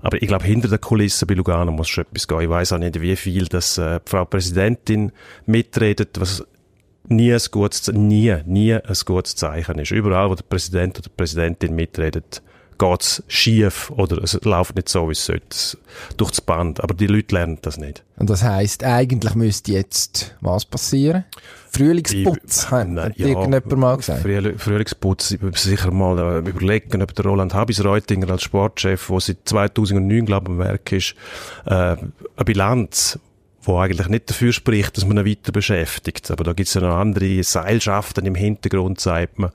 aber 0.00 0.20
ich 0.22 0.26
glaube, 0.28 0.44
hinter 0.44 0.68
der 0.68 0.78
Kulisse 0.78 1.26
bei 1.26 1.34
Lugano 1.34 1.70
muss 1.70 1.88
schon 1.88 2.04
etwas 2.04 2.26
gehen. 2.26 2.40
Ich 2.40 2.48
weiß 2.48 2.72
auch 2.72 2.78
nicht, 2.78 3.00
wie 3.00 3.14
viel 3.16 3.44
das 3.46 3.76
äh, 3.78 4.00
die 4.04 4.10
Frau 4.10 4.24
Präsidentin 4.24 5.12
mitredet, 5.46 6.18
was 6.18 6.42
nie 7.08 7.32
ein 7.34 7.40
gutes, 7.50 7.92
nie, 7.92 8.34
nie 8.46 8.72
ein 8.74 8.96
gutes 9.04 9.36
Zeichen 9.36 9.78
ist. 9.78 9.90
Überall, 9.90 10.30
wo 10.30 10.34
der 10.34 10.44
Präsident 10.44 10.98
oder 10.98 11.08
die 11.08 11.14
Präsidentin 11.16 11.74
mitredet, 11.74 12.42
geht's 12.80 13.22
schief 13.28 13.90
oder 13.90 14.22
es 14.24 14.36
läuft 14.42 14.74
nicht 14.74 14.88
so, 14.88 15.06
wie 15.08 15.12
es 15.12 15.24
sollte. 15.24 15.44
Es- 15.50 15.78
Durch 16.16 16.30
das 16.30 16.40
Band. 16.40 16.82
Aber 16.82 16.94
die 16.94 17.06
Leute 17.06 17.34
lernen 17.36 17.58
das 17.62 17.76
nicht. 17.76 18.02
Und 18.16 18.28
das 18.30 18.42
heisst, 18.42 18.82
eigentlich 18.82 19.34
müsste 19.36 19.72
jetzt 19.72 20.34
was 20.40 20.64
passieren? 20.64 21.24
Frühlingsputz, 21.72 22.70
hat 22.70 22.88
Nein, 22.88 23.04
hat 23.10 23.18
irgendjemand 23.18 23.76
mal 23.76 23.96
gesagt. 23.96 24.22
Frühling- 24.22 24.58
Frühlingsputz, 24.58 25.30
ich 25.30 25.40
würde 25.40 25.56
sicher 25.58 25.90
mal 25.92 26.18
äh, 26.44 26.48
überlegen, 26.48 27.00
ob 27.02 27.14
der 27.14 27.24
Roland 27.24 27.54
Habis-Reutinger 27.54 28.28
als 28.30 28.42
Sportchef, 28.42 29.06
der 29.06 29.20
seit 29.20 29.38
2009, 29.44 30.26
glaube 30.26 30.46
ich, 30.46 30.50
am 30.50 30.58
Werk 30.58 30.92
ist, 30.92 31.14
äh, 31.66 31.70
eine 31.72 31.98
Bilanz, 32.44 33.18
wo 33.62 33.78
eigentlich 33.78 34.08
nicht 34.08 34.30
dafür 34.30 34.52
spricht, 34.52 34.96
dass 34.96 35.06
man 35.06 35.18
ihn 35.18 35.26
weiter 35.26 35.52
beschäftigt. 35.52 36.30
Aber 36.30 36.44
da 36.44 36.52
gibt 36.52 36.68
es 36.68 36.74
ja 36.74 36.80
noch 36.80 36.96
andere 36.96 37.42
Seilschaften 37.42 38.24
im 38.24 38.34
Hintergrund, 38.34 39.00
sagt 39.00 39.38
man, 39.38 39.50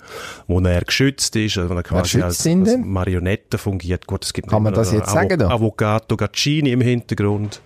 wo 0.47 0.59
er 0.59 0.81
geschützt 0.81 1.35
ist, 1.35 1.57
also 1.57 1.71
wo 1.71 1.77
er 1.77 1.83
quasi 1.83 2.21
als, 2.21 2.45
als? 2.45 2.77
Marionette 2.77 3.57
fungiert. 3.57 4.05
Gut, 4.05 4.23
es 4.25 4.33
gibt 4.33 4.49
Kann 4.49 4.63
man 4.63 4.73
das 4.73 4.91
jetzt 4.91 5.09
sagen? 5.09 5.41
Avvocato 5.41 6.17
Gaccini 6.17 6.71
im 6.71 6.81
Hintergrund, 6.81 7.61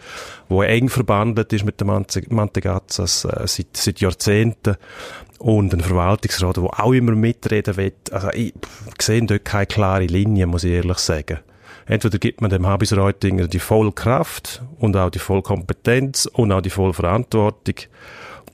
wo 0.48 0.63
eng 0.63 0.89
verbandelt 0.89 1.51
ist 1.51 1.65
mit 1.65 1.81
dem 1.81 1.88
Mantegazzas 2.29 3.25
äh, 3.25 3.46
seit, 3.46 3.75
seit 3.75 4.00
Jahrzehnten. 4.00 4.77
Und 5.39 5.74
ein 5.74 5.79
Verwaltungsrat, 5.79 6.58
der 6.58 6.63
auch 6.63 6.91
immer 6.91 7.13
mitreden 7.13 7.77
will. 7.77 7.93
Also 8.12 8.29
ich 8.31 8.53
sehe 9.00 9.25
dort 9.25 9.46
keine 9.46 9.67
klare 9.67 10.05
Linie, 10.05 10.48
muss 10.48 10.65
ich 10.65 10.72
ehrlich 10.72 10.98
sagen. 10.98 11.39
Entweder 11.89 12.19
gibt 12.19 12.39
man 12.39 12.51
dem 12.51 12.67
Habis 12.67 12.96
Reutinger 12.96 13.48
die 13.48 13.58
volle 13.58 13.91
Kraft 13.91 14.62
und 14.77 14.96
auch 14.96 15.10
die 15.10 15.17
volle 15.17 15.41
Kompetenz 15.41 16.27
und 16.27 16.51
auch 16.51 16.62
die 16.62 16.69
volle 16.69 16.93
Verantwortung. 16.93 17.75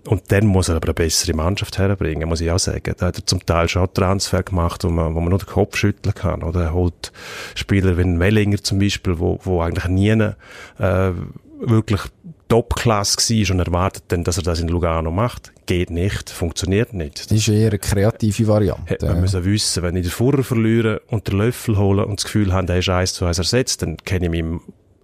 und 0.08 0.32
dann 0.32 0.46
muss 0.46 0.70
er 0.70 0.78
aber 0.78 0.88
eine 0.88 0.94
bessere 0.94 1.36
Mannschaft 1.36 1.78
herbringen, 1.78 2.30
muss 2.30 2.40
ich 2.40 2.50
auch 2.50 2.60
sagen. 2.60 2.96
Da 2.98 3.08
hat 3.08 3.18
er 3.18 3.26
zum 3.26 3.46
Teil 3.46 3.68
schon 3.68 3.94
Transfer 3.94 4.42
gemacht, 4.42 4.86
wo 4.86 4.90
man, 4.90 5.16
wo 5.16 5.20
man 5.20 5.30
nur 5.30 5.40
den 5.40 5.48
Kopf 5.48 5.76
schütteln 5.76 6.16
kann. 6.16 6.44
Oder 6.44 6.64
er 6.64 6.74
holt 6.74 7.12
Spieler 7.56 7.98
wie 7.98 8.20
Wellinger 8.20 8.64
zum 8.64 8.80
Beispiel, 8.80 9.20
wo, 9.20 9.38
wo 9.44 9.62
eigentlich 9.62 9.88
nie 9.88 10.12
äh, 10.12 11.12
wirklich 11.60 12.02
Top-Klasse 12.48 13.34
war 13.34 13.56
und 13.56 13.60
erwartet 13.60 14.04
dann, 14.10 14.24
dass 14.24 14.38
er 14.38 14.44
das 14.44 14.60
in 14.60 14.68
Lugano 14.68 15.12
macht. 15.12 15.52
Geht 15.66 15.90
nicht, 15.90 16.30
funktioniert 16.30 16.94
nicht. 16.94 17.32
Das 17.32 17.38
ist 17.38 17.48
eher 17.48 17.70
eine 17.70 17.80
kreative 17.80 18.48
Variante. 18.48 18.84
Hätte 18.86 19.08
man 19.08 19.22
müssen 19.22 19.44
wissen, 19.44 19.82
wenn 19.84 19.96
ich 19.96 20.04
den 20.04 20.12
Furrer 20.12 20.44
verliere 20.44 21.02
und 21.08 21.28
den 21.28 21.38
Löffel 21.38 21.78
hole 21.78 22.06
und 22.06 22.20
das 22.20 22.26
Gefühl 22.26 22.54
habe, 22.54 22.68
der 22.68 22.78
ist 22.78 22.90
eins 22.90 23.14
zu 23.14 23.26
eins 23.26 23.40
ersetzt, 23.40 23.82
dann 23.82 23.98
kenne 23.98 24.26
ich 24.26 24.32
mich 24.32 24.44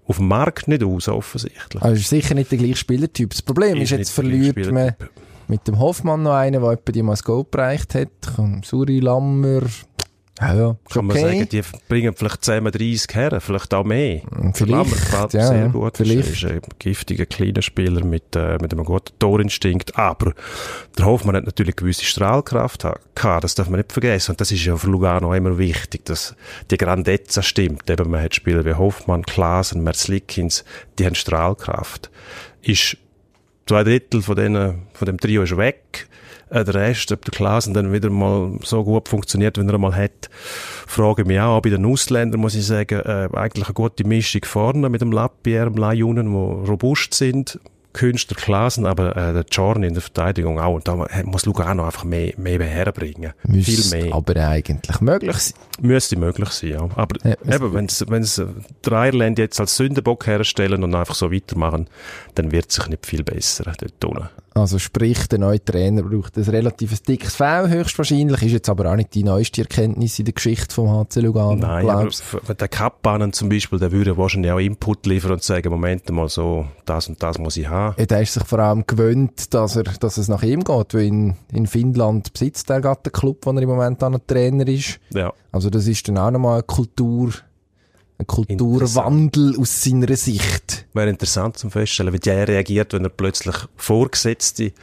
auf 0.06 0.18
dem 0.18 0.28
Markt 0.28 0.68
nicht 0.68 0.84
aus, 0.84 1.08
offensichtlich. 1.08 1.82
Also 1.82 1.96
ist 1.96 2.10
sicher 2.10 2.36
nicht 2.36 2.52
der 2.52 2.60
gleiche 2.60 2.76
Spielertyp. 2.76 3.32
Das 3.32 3.42
Problem 3.42 3.78
ist, 3.78 3.92
Ist 3.92 3.98
jetzt 3.98 4.12
verliert 4.12 4.72
man 4.72 4.96
mit 5.48 5.68
dem 5.68 5.80
Hoffmann 5.80 6.24
noch 6.24 6.34
einen, 6.34 6.62
der 6.62 6.72
etwa 6.72 6.92
die 6.92 7.04
mal 7.04 7.14
das 7.14 7.24
Goal 7.24 7.46
bereicht 7.50 7.96
hat. 7.96 8.10
Suri 8.64 9.00
Lammer. 9.00 9.62
Ja, 10.42 10.54
ja. 10.56 10.70
ist 10.72 10.94
Kann 10.94 11.06
man 11.06 11.18
okay. 11.18 11.38
sagen, 11.38 11.50
die 11.50 11.62
bringen 11.88 12.14
vielleicht 12.16 12.44
10, 12.44 12.64
30 12.66 13.16
her, 13.16 13.40
vielleicht 13.40 13.74
auch 13.74 13.84
mehr. 13.84 14.22
Vielleicht, 14.54 14.60
Der 14.60 14.68
Lammer 14.68 15.30
ja, 15.34 15.48
sehr 15.48 15.56
ja, 15.58 15.68
gut. 15.68 15.98
vielleicht. 15.98 16.30
Ist, 16.30 16.44
ist 16.44 16.46
ein 16.46 16.62
giftiger, 16.80 17.26
kleiner 17.28 17.62
Spieler 17.62 18.04
mit, 18.04 18.36
äh, 18.36 18.58
mit 18.60 18.74
einem 18.74 18.84
guten 18.86 19.18
Torinstinkt. 19.20 19.98
Aber 19.98 20.34
der 20.98 21.06
Hoffmann 21.06 21.36
hat 21.36 21.46
natürlich 21.46 21.76
gewisse 21.76 22.06
Strahlkraft 22.06 22.84
ha- 22.86 22.98
gehabt. 23.14 23.44
Das 23.44 23.54
darf 23.56 23.70
man 23.70 23.80
nicht 23.80 23.92
vergessen. 23.92 24.32
Und 24.32 24.42
das 24.42 24.52
ist 24.52 24.66
ja 24.66 24.76
für 24.78 24.90
Lugano 24.90 25.34
immer 25.34 25.58
wichtig, 25.60 26.06
dass 26.06 26.36
die 26.72 26.78
Grandezza 26.78 27.44
stimmt. 27.44 27.90
Eben, 27.90 28.10
man 28.10 28.24
hat 28.24 28.34
Spieler 28.34 28.66
wie 28.66 28.74
Hoffmann, 28.74 29.24
Klaasen, 29.24 29.84
Merzlikins, 29.84 30.66
die 30.98 31.06
haben 31.06 31.16
Strahlkraft. 31.16 32.10
Ist 32.64 32.98
zwei 33.68 33.84
Drittel 33.84 34.22
von, 34.22 34.36
denen, 34.36 34.88
von 34.94 35.06
dem 35.06 35.20
Trio 35.20 35.44
ist 35.44 35.56
weg. 35.56 36.08
Äh, 36.52 36.64
Der 36.66 36.74
Rest, 36.76 37.12
ob 37.12 37.24
der 37.26 37.32
Klaasen 37.34 37.74
dann 37.74 37.92
wieder 37.94 38.10
mal 38.10 38.52
so 38.64 38.84
gut 38.84 39.10
funktioniert, 39.10 39.58
wenn 39.58 39.70
er 39.70 39.78
mal 39.78 39.96
hat, 39.96 40.30
frage 40.88 41.26
mich 41.26 41.40
auch. 41.40 41.62
Bei 41.62 41.70
den 41.70 41.86
Ausländern 41.86 42.42
muss 42.42 42.56
ich 42.56 42.66
sagen, 42.66 43.00
äh, 43.00 43.30
eigentlich 43.34 43.66
eine 43.68 43.74
gute 43.74 44.04
Mischung 44.06 44.42
vorne 44.46 44.90
mit 44.90 45.02
dem 45.02 45.12
Lapierre, 45.12 45.72
dem 45.72 45.78
Lajunen, 45.78 46.28
die 46.28 46.70
robust 46.70 47.14
sind. 47.14 47.60
Künstler 47.94 48.38
Klaasen, 48.38 48.86
aber 48.86 49.18
äh, 49.18 49.34
der 49.34 49.44
Jorn 49.52 49.84
in 49.84 49.92
der 49.94 50.02
Verteidigung 50.02 50.62
auch. 50.62 50.76
Und 50.76 50.88
da 50.88 51.06
muss 51.26 51.46
Lugano 51.46 51.84
einfach 51.86 52.06
mehr, 52.06 52.32
mehr 52.38 52.64
herbringen. 52.64 53.34
Müsste 53.44 53.72
Viel 53.82 54.04
mehr. 54.04 54.16
aber 54.16 54.34
eigentlich 54.38 55.02
möglich 55.02 55.36
sein. 55.36 55.60
Müsste 55.82 56.16
möglich 56.16 56.48
sein, 56.52 56.70
ja. 56.70 56.88
Aber 56.96 57.18
Ja, 57.28 57.36
es- 57.46 57.54
eben, 57.56 57.74
wenn's 57.74 58.36
der 58.86 58.94
Ireland 58.94 59.40
jetzt 59.40 59.60
als 59.60 59.76
Sündenbock 59.76 60.26
herstellen 60.26 60.86
und 60.86 60.96
einfach 60.96 61.16
so 61.16 61.34
weitermachen, 61.34 61.90
dann 62.36 62.54
wird 62.54 62.68
es 62.70 62.76
sich 62.76 62.88
nicht 62.88 63.06
viel 63.06 63.24
besser 63.26 63.66
dort 63.78 64.06
unten. 64.06 64.30
Also 64.54 64.80
sprich, 64.80 65.28
der 65.28 65.40
neue 65.40 65.64
Trainer 65.64 66.04
braucht 66.04 66.38
ein 66.38 66.44
relativ 66.44 67.00
dickes 67.00 67.36
V 67.36 67.68
höchstwahrscheinlich, 67.68 68.44
ist 68.44 68.52
jetzt 68.52 68.70
aber 68.70 68.92
auch 68.92 68.98
nicht 68.98 69.14
die 69.14 69.24
neueste 69.24 69.62
Erkenntnis 69.62 70.20
in 70.20 70.26
der 70.26 70.34
Geschichte 70.34 70.76
vom 70.76 70.90
HC 70.90 71.22
Lugano. 71.22 71.56
Nein, 71.56 71.90
aber 71.90 72.02
glaubst 72.02 72.24
wenn 72.46 72.58
der 72.58 72.68
Kappanen 72.68 73.32
zum 73.32 73.48
Beispiel, 73.48 73.80
der 73.80 73.94
würde 73.94 74.18
wahrscheinlich 74.18 74.52
auch 74.52 74.60
Input 74.60 75.06
liefern 75.06 75.32
und 75.32 75.44
sagen, 75.44 75.70
Moment 75.70 76.10
mal 76.12 76.28
so, 76.28 76.66
das 76.86 77.08
und 77.08 77.24
das 77.24 77.38
muss 77.38 77.56
ich 77.56 77.68
haben. 77.68 77.96
Ja, 77.98 78.06
der 78.06 78.22
ist 78.22 78.34
sich 78.34 78.44
vor 78.44 78.60
allem 78.60 78.84
gewöhnt, 78.86 79.54
dass, 79.54 79.78
er, 79.78 79.84
dass 79.84 80.18
es 80.18 80.28
nach 80.28 80.44
ihm 80.44 80.66
geht, 80.66 80.94
weil 80.94 81.04
in, 81.06 81.36
in 81.54 81.66
Finnland 81.66 82.34
besitzt 82.34 82.70
er 82.70 82.82
gerade 82.82 83.04
den 83.04 83.14
Club, 83.14 83.46
wo 83.46 83.52
er 83.52 83.62
im 83.62 83.70
Moment 83.70 84.04
an 84.04 84.20
Trainer 84.28 84.68
ist. 84.68 85.00
Ja. 85.14 85.32
Also 85.54 85.70
das 85.70 85.88
ist 85.88 86.10
dann 86.10 86.18
auch 86.18 86.30
nochmal 86.30 86.56
eine 86.56 86.64
Kultur, 86.64 87.32
ein 88.18 88.28
Kulturwandel 88.28 89.58
aus 89.58 89.82
seiner 89.82 90.14
Sicht. 90.18 90.81
Wäre 90.94 91.10
interessant 91.10 91.58
zum 91.58 91.72
Feststellen, 91.72 92.14
wie 92.14 92.20
der 92.20 92.48
reagiert, 92.48 92.94
wenn 92.94 93.04
er 93.04 93.10
plötzlich 93.10 93.56
Vorgesetzte 93.78 94.74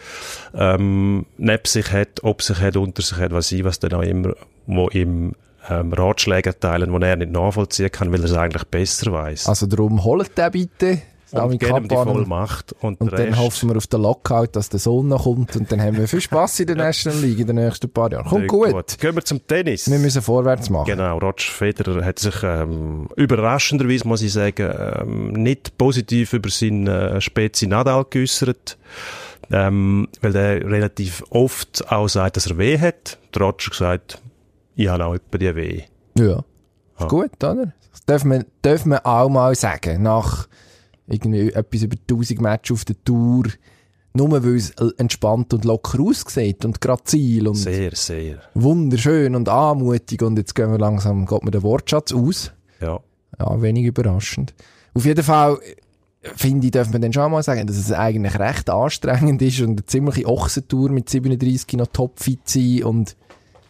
ähm, 0.55 1.27
neben 1.37 1.65
sich 1.65 1.93
hat, 1.93 2.23
ob 2.23 2.43
sich 2.43 2.61
hat, 2.61 2.77
unter 2.77 3.03
sich 3.03 3.19
hat, 3.19 3.33
was 3.33 3.53
ich, 3.53 3.65
was 3.65 3.79
dann 3.79 3.93
auch 3.93 4.03
immer, 4.03 4.35
wo 4.67 4.89
ihm 4.89 5.35
ähm, 5.69 5.93
Ratschläge 5.93 6.51
erteilen, 6.51 6.99
die 6.99 7.07
er 7.07 7.17
nicht 7.17 7.33
nachvollziehen 7.33 7.93
kann, 7.93 8.11
weil 8.13 8.21
er 8.21 8.27
es 8.27 8.33
eigentlich 8.33 8.65
besser 8.65 9.13
weiß. 9.13 9.49
Also 9.49 9.67
darum 9.67 10.03
holt 10.05 10.37
den 10.39 10.51
bitte, 10.51 11.03
und 11.33 11.59
geben 11.59 11.89
die. 11.89 11.95
Vollmacht. 11.95 12.75
Und, 12.81 13.01
Und 13.01 13.13
dann 13.13 13.39
hoffen 13.39 13.69
wir 13.69 13.77
auf 13.77 13.87
den 13.87 14.03
Lockout, 14.03 14.49
dass 14.53 14.69
der 14.69 14.81
Sonne 14.81 15.11
noch 15.11 15.25
kommt 15.25 15.57
und 15.57 15.71
dann 15.71 15.81
haben 15.81 15.97
wir 15.97 16.09
viel 16.09 16.21
Spass 16.21 16.59
in 16.61 16.67
der 16.67 16.77
National 16.77 17.19
League 17.21 17.39
in 17.39 17.47
den 17.47 17.57
nächsten 17.57 17.91
paar 17.91 18.11
Jahren. 18.11 18.27
Kommt 18.27 18.49
gut. 18.49 18.99
Gehen 18.99 19.15
wir 19.15 19.25
zum 19.25 19.47
Tennis. 19.47 19.91
Wir 19.91 19.99
müssen 19.99 20.23
vorwärts 20.23 20.71
machen. 20.71 20.87
Genau, 20.87 21.19
Roger 21.19 21.51
Federer 21.51 22.05
hat 22.05 22.19
sich 22.19 22.43
ähm, 22.43 23.09
überraschenderweise, 23.17 24.07
muss 24.07 24.23
ich 24.23 24.33
sagen, 24.33 24.73
ähm, 24.79 25.33
nicht 25.33 25.77
positiv 25.79 26.33
über 26.33 26.51
seinen 26.51 26.87
äh, 26.87 27.21
Spezi 27.21 27.67
Nadal 27.67 28.07
geäussert, 28.09 28.79
ähm, 29.51 30.09
weil 30.21 30.33
der 30.33 30.65
relativ 30.65 31.23
oft 31.31 31.91
auch 31.91 32.09
sagt, 32.09 32.37
dass 32.37 32.47
er 32.47 32.59
weh 32.59 32.79
hat. 32.79 33.19
Der 33.35 33.43
Roger 33.43 33.71
gesagt, 33.71 34.21
ich 34.77 34.89
habe 34.89 35.05
auch 35.05 35.15
etwa 35.15 35.39
die 35.39 35.55
weh. 35.55 35.83
Ja. 36.17 36.45
Ah. 36.97 37.05
Ist 37.05 37.09
gut, 37.09 37.45
oder? 37.45 37.73
Das 37.93 38.05
darf 38.07 38.25
man, 38.25 38.45
darf 38.63 38.85
man 38.85 38.99
auch 39.01 39.29
mal 39.29 39.55
sagen. 39.55 40.03
Nach 40.03 40.49
irgendwie 41.09 41.53
etwas 41.53 41.83
über 41.83 41.97
1000 42.09 42.41
Matches 42.41 42.75
auf 42.75 42.85
der 42.85 42.97
Tour. 43.05 43.45
Nur 44.15 44.31
weil 44.33 44.57
es 44.57 44.71
entspannt 44.97 45.53
und 45.55 45.65
locker 45.65 46.01
aussieht 46.01 46.65
und 46.65 46.81
grazil 46.81 47.47
und 47.49 47.55
Sehr, 47.57 47.95
sehr. 47.95 48.39
wunderschön 48.55 49.35
und 49.37 49.49
anmutig 49.49 50.23
und 50.23 50.39
jetzt 50.39 50.55
gehen 50.55 50.71
wir 50.73 50.79
langsam, 50.79 51.27
geht 51.27 51.45
mir 51.45 51.51
der 51.51 51.63
Wortschatz 51.63 52.13
aus. 52.13 52.53
Ja. 52.81 53.01
Ja, 53.39 53.63
wenig 53.63 53.85
überraschend. 53.85 54.55
Auf 54.95 55.05
jeden 55.05 55.23
Fall, 55.23 55.59
äh, 56.23 56.31
finde 56.35 56.67
ich, 56.67 56.71
darf 56.73 56.91
man 56.91 57.03
dann 57.03 57.13
schon 57.13 57.31
mal 57.31 57.43
sagen, 57.43 57.67
dass 57.67 57.77
es 57.77 57.93
eigentlich 57.93 58.37
recht 58.39 58.69
anstrengend 58.71 59.41
ist 59.43 59.61
und 59.61 59.71
eine 59.73 59.87
ziemliche 59.87 60.27
Ochsentour 60.27 60.91
mit 60.91 61.09
37 61.09 61.75
noch 61.75 61.87
topfit 61.89 62.41
sein 62.49 62.83
und 62.85 63.15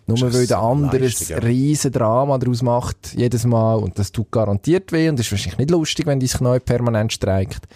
nur 0.09 0.33
weil 0.33 0.47
der 0.47 0.59
andere 0.59 1.05
ein 1.05 1.13
ja. 1.29 1.39
riesen 1.39 1.93
Drama 1.93 2.39
daraus 2.39 2.63
macht, 2.63 3.15
jedes 3.15 3.45
Mal, 3.45 3.75
und 3.75 3.99
das 3.99 4.11
tut 4.11 4.31
garantiert 4.33 4.91
weh 4.91 5.09
und 5.09 5.19
das 5.19 5.27
ist 5.27 5.33
wahrscheinlich 5.33 5.59
nicht 5.59 5.71
lustig, 5.71 6.07
wenn 6.07 6.19
dein 6.19 6.29
Knie 6.29 6.59
permanent 6.61 7.13
streikt. 7.13 7.69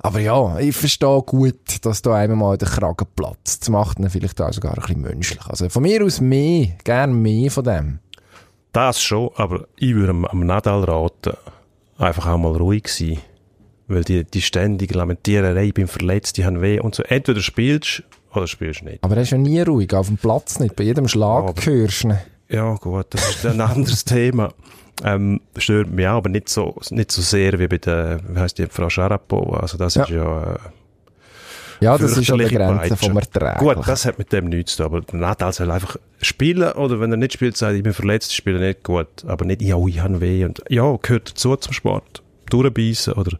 Aber 0.00 0.20
ja, 0.20 0.58
ich 0.58 0.76
verstehe 0.76 1.22
gut, 1.22 1.84
dass 1.84 2.02
da 2.02 2.14
einmal 2.14 2.36
mal 2.36 2.58
der 2.58 2.68
Kragen 2.68 3.06
platzt. 3.16 3.62
Das 3.62 3.68
macht 3.68 3.98
ihn 3.98 4.10
vielleicht 4.10 4.40
auch 4.40 4.52
sogar 4.52 4.74
ein 4.74 4.80
bisschen 4.80 5.00
menschlich. 5.00 5.44
Also 5.46 5.68
von 5.68 5.82
mir 5.82 6.04
aus 6.04 6.20
mehr, 6.20 6.68
gern 6.84 7.20
mehr 7.20 7.50
von 7.50 7.64
dem. 7.64 7.98
Das 8.72 9.02
schon, 9.02 9.30
aber 9.36 9.66
ich 9.76 9.94
würde 9.94 10.10
am, 10.10 10.24
am 10.24 10.46
Nadal 10.46 10.84
raten, 10.84 11.32
einfach 11.96 12.26
auch 12.26 12.38
mal 12.38 12.56
ruhig 12.56 12.88
sein. 12.88 13.18
Weil 13.88 14.04
die, 14.04 14.24
die 14.24 14.42
ständige 14.42 14.94
Lamentiererei, 14.94 15.64
ich 15.64 15.74
bin 15.74 15.88
verletzt, 15.88 16.36
die 16.36 16.44
haben 16.44 16.60
weh 16.60 16.78
und 16.78 16.94
so. 16.94 17.02
Entweder 17.04 17.40
spielst 17.40 18.02
oder 18.34 18.46
spielst 18.46 18.82
nicht. 18.82 19.02
Aber 19.02 19.16
er 19.16 19.22
ist 19.22 19.30
ja 19.30 19.38
nie 19.38 19.60
ruhig, 19.60 19.92
auf 19.94 20.06
dem 20.08 20.16
Platz 20.16 20.58
nicht. 20.60 20.76
Bei 20.76 20.84
jedem 20.84 21.08
Schlag 21.08 21.44
Aber- 21.48 21.62
hörst 21.64 22.04
du 22.04 22.08
ihn. 22.08 22.18
Ja, 22.50 22.74
gut, 22.74 23.06
das 23.10 23.28
ist 23.30 23.46
ein 23.46 23.60
anderes 23.60 24.04
Thema. 24.04 24.52
Ähm, 25.04 25.40
stört 25.56 25.90
mich 25.90 26.06
auch, 26.08 26.16
aber 26.16 26.28
nicht 26.28 26.48
so, 26.48 26.74
nicht 26.90 27.12
so 27.12 27.22
sehr 27.22 27.58
wie 27.58 27.68
bei 27.68 27.78
der, 27.78 28.20
wie 28.28 28.38
heisst 28.40 28.58
die, 28.58 28.66
Frau 28.66 28.88
Sharapova. 28.90 29.60
Also 29.60 29.78
das 29.78 29.94
Ja. 29.94 30.02
ist 30.04 30.10
ja, 30.10 30.54
äh, 30.54 30.58
Ja, 31.80 31.96
das 31.96 32.16
ist 32.16 32.30
an 32.32 32.38
der 32.38 32.48
fürchterliche 32.48 32.56
Grenze 32.78 32.96
vom 32.96 33.16
Erträglichen. 33.16 33.74
Gut, 33.76 33.86
das 33.88 34.04
hat 34.06 34.18
mit 34.18 34.32
dem 34.32 34.46
nichts 34.46 34.74
zu 34.74 34.82
tun, 34.82 34.96
aber 34.96 35.16
Nadal 35.16 35.52
soll 35.52 35.70
einfach 35.70 35.96
spielen 36.20 36.72
oder 36.72 36.98
wenn 36.98 37.12
er 37.12 37.16
nicht 37.16 37.34
spielt, 37.34 37.56
sagt, 37.56 37.76
ich 37.76 37.82
bin 37.84 37.92
verletzt, 37.92 38.30
ich 38.32 38.36
spiele 38.36 38.58
nicht 38.58 38.82
gut. 38.82 39.06
Aber 39.28 39.44
nicht, 39.44 39.62
ja, 39.62 39.76
ich 39.86 40.00
habe 40.00 40.20
weh 40.20 40.44
und 40.44 40.60
ja, 40.68 40.96
gehört 41.00 41.30
dazu 41.30 41.54
zum 41.54 41.72
Sport. 41.72 42.22
Durchbeissen 42.50 43.12
oder 43.12 43.36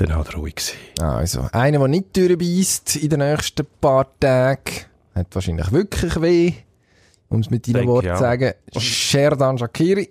dann 0.00 0.14
halt 0.16 0.36
ruhig 0.36 0.54
sein. 0.60 1.06
Also, 1.06 1.46
einer, 1.52 1.78
der 1.78 1.88
nicht 1.88 2.16
durchbeißt 2.16 2.96
in 2.96 3.08
den 3.10 3.18
nächsten 3.20 3.66
paar 3.80 4.06
Tagen, 4.18 4.60
hat 5.14 5.26
wahrscheinlich 5.32 5.70
wirklich 5.72 6.20
weh. 6.20 6.52
Um 7.28 7.40
es 7.40 7.50
mit 7.50 7.72
deinen 7.72 7.86
Worten 7.86 8.08
zu 8.08 8.14
auch. 8.14 8.18
sagen. 8.18 8.52
Sherdan 8.76 9.56
Shakiri 9.58 10.10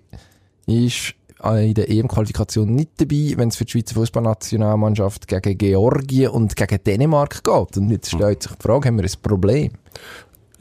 ist 0.67 1.13
in 1.43 1.73
der 1.73 1.89
EM-Qualifikation 1.89 2.73
nicht 2.73 2.91
dabei, 2.97 3.33
wenn 3.35 3.49
es 3.49 3.55
für 3.57 3.65
die 3.65 3.71
Schweizer 3.71 3.95
Fußballnationalmannschaft 3.95 5.27
gegen 5.27 5.57
Georgien 5.57 6.29
und 6.31 6.55
gegen 6.55 6.83
Dänemark 6.83 7.43
geht. 7.43 7.77
Und 7.77 7.89
jetzt 7.91 8.11
Hm. 8.11 8.19
stellt 8.19 8.43
sich 8.43 8.51
die 8.53 8.63
Frage, 8.63 8.87
haben 8.87 8.97
wir 8.97 9.05
ein 9.05 9.11
Problem? 9.21 9.71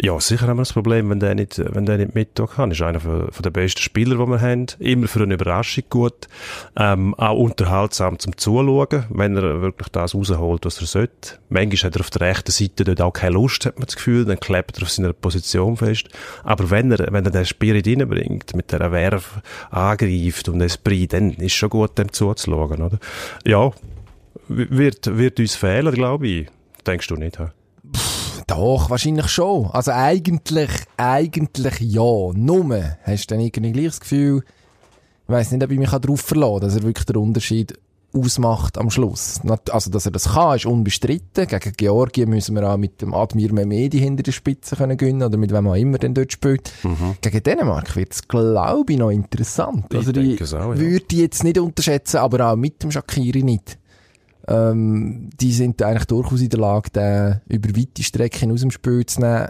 Ja, 0.00 0.20
sicher 0.20 0.46
haben 0.46 0.58
wir 0.58 0.62
das 0.62 0.72
Problem, 0.72 1.10
wenn 1.10 1.18
der 1.18 1.34
nicht, 1.34 1.58
wenn 1.58 1.84
der 1.84 1.98
nicht 1.98 2.14
mittun 2.14 2.46
kann. 2.46 2.70
Ist 2.70 2.82
einer 2.82 3.00
von, 3.00 3.32
von 3.32 3.42
den 3.42 3.52
besten 3.52 3.82
Spieler, 3.82 4.14
die 4.14 4.30
wir 4.30 4.40
haben. 4.40 4.66
Immer 4.78 5.08
für 5.08 5.24
eine 5.24 5.34
Überraschung 5.34 5.82
gut. 5.90 6.28
Ähm, 6.76 7.16
auch 7.16 7.36
unterhaltsam 7.36 8.16
zum 8.20 8.36
Zuschauen, 8.36 9.06
wenn 9.10 9.36
er 9.36 9.60
wirklich 9.60 9.88
das 9.88 10.14
rausholt, 10.14 10.64
was 10.64 10.80
er 10.80 10.86
sollte. 10.86 11.38
Manchmal 11.48 11.90
hat 11.90 11.96
er 11.96 12.00
auf 12.00 12.10
der 12.10 12.28
rechten 12.28 12.52
Seite 12.52 12.84
dort 12.84 13.00
auch 13.00 13.12
keine 13.12 13.34
Lust, 13.34 13.66
hat 13.66 13.76
man 13.76 13.86
das 13.86 13.96
Gefühl. 13.96 14.24
Dann 14.24 14.38
klebt 14.38 14.78
er 14.78 14.84
auf 14.84 14.90
seiner 14.90 15.12
Position 15.12 15.76
fest. 15.76 16.08
Aber 16.44 16.70
wenn 16.70 16.92
er, 16.92 17.12
wenn 17.12 17.24
er 17.24 17.32
den 17.32 17.44
Spirit 17.44 17.88
reinbringt, 17.88 18.54
mit 18.54 18.70
der 18.70 18.92
Werf 18.92 19.40
angreift 19.70 20.48
und 20.48 20.60
Esprit, 20.60 21.12
dann 21.12 21.32
ist 21.32 21.54
schon 21.54 21.70
gut, 21.70 21.98
dem 21.98 22.12
zuzuschauen, 22.12 22.82
oder? 22.82 23.00
Ja, 23.44 23.72
wird, 24.46 25.18
wird 25.18 25.40
uns 25.40 25.56
fehlen, 25.56 25.92
glaube 25.92 26.28
ich. 26.28 26.46
Denkst 26.86 27.08
du 27.08 27.16
nicht, 27.16 27.40
hä? 27.40 27.48
Doch, 28.48 28.90
wahrscheinlich 28.90 29.28
schon. 29.28 29.66
Also 29.66 29.92
eigentlich, 29.92 30.70
eigentlich 30.96 31.80
ja. 31.80 32.32
Nur 32.34 32.96
hast 33.04 33.30
du 33.30 33.34
dann 33.34 33.44
irgendwie 33.44 33.72
gleich 33.72 33.86
das 33.86 34.00
Gefühl, 34.00 34.42
ich 34.42 35.28
weiss 35.28 35.52
nicht, 35.52 35.62
ob 35.62 35.70
ich 35.70 35.78
mich 35.78 35.90
darauf 35.90 36.20
verlassen 36.20 36.60
kann, 36.60 36.60
dass 36.62 36.76
er 36.76 36.82
wirklich 36.82 37.06
den 37.06 37.16
Unterschied 37.16 37.78
ausmacht 38.14 38.78
am 38.78 38.90
Schluss. 38.90 39.40
Also, 39.70 39.90
dass 39.90 40.06
er 40.06 40.12
das 40.12 40.30
kann, 40.30 40.56
ist 40.56 40.66
unbestritten. 40.66 41.46
Gegen 41.46 41.72
Georgien 41.76 42.30
müssen 42.30 42.54
wir 42.54 42.68
auch 42.68 42.78
mit 42.78 43.02
dem 43.02 43.12
Admir 43.12 43.52
Mehmedi 43.52 43.98
hinter 43.98 44.22
der 44.22 44.32
Spitze 44.32 44.76
können 44.76 44.96
gewinnen 44.96 45.22
oder 45.22 45.36
mit 45.36 45.52
wem 45.52 45.66
auch 45.66 45.74
immer 45.74 45.98
denn 45.98 46.14
dort 46.14 46.32
spielt. 46.32 46.72
Gegen 47.20 47.42
Dänemark 47.42 47.94
wird 47.96 48.12
es, 48.12 48.26
glaube 48.26 48.92
ich, 48.92 48.98
noch 48.98 49.10
interessant. 49.10 49.86
Ich 49.90 49.98
also, 49.98 50.12
die 50.12 50.36
es 50.40 50.54
auch, 50.54 50.74
ja. 50.74 50.78
würde 50.78 51.04
ich 51.10 51.18
jetzt 51.18 51.44
nicht 51.44 51.58
unterschätzen, 51.58 52.18
aber 52.18 52.50
auch 52.50 52.56
mit 52.56 52.82
dem 52.82 52.90
Shakiri 52.90 53.42
nicht. 53.42 53.77
Ähm, 54.48 55.28
die 55.38 55.52
sind 55.52 55.82
eigentlich 55.82 56.06
durchaus 56.06 56.40
in 56.40 56.48
der 56.48 56.60
Lage, 56.60 56.90
den 56.90 57.40
über 57.48 57.68
weite 57.76 58.02
Strecken 58.02 58.50
aus 58.50 58.60
dem 58.60 58.70
Spiel 58.70 59.04
zu 59.04 59.20
nehmen. 59.20 59.48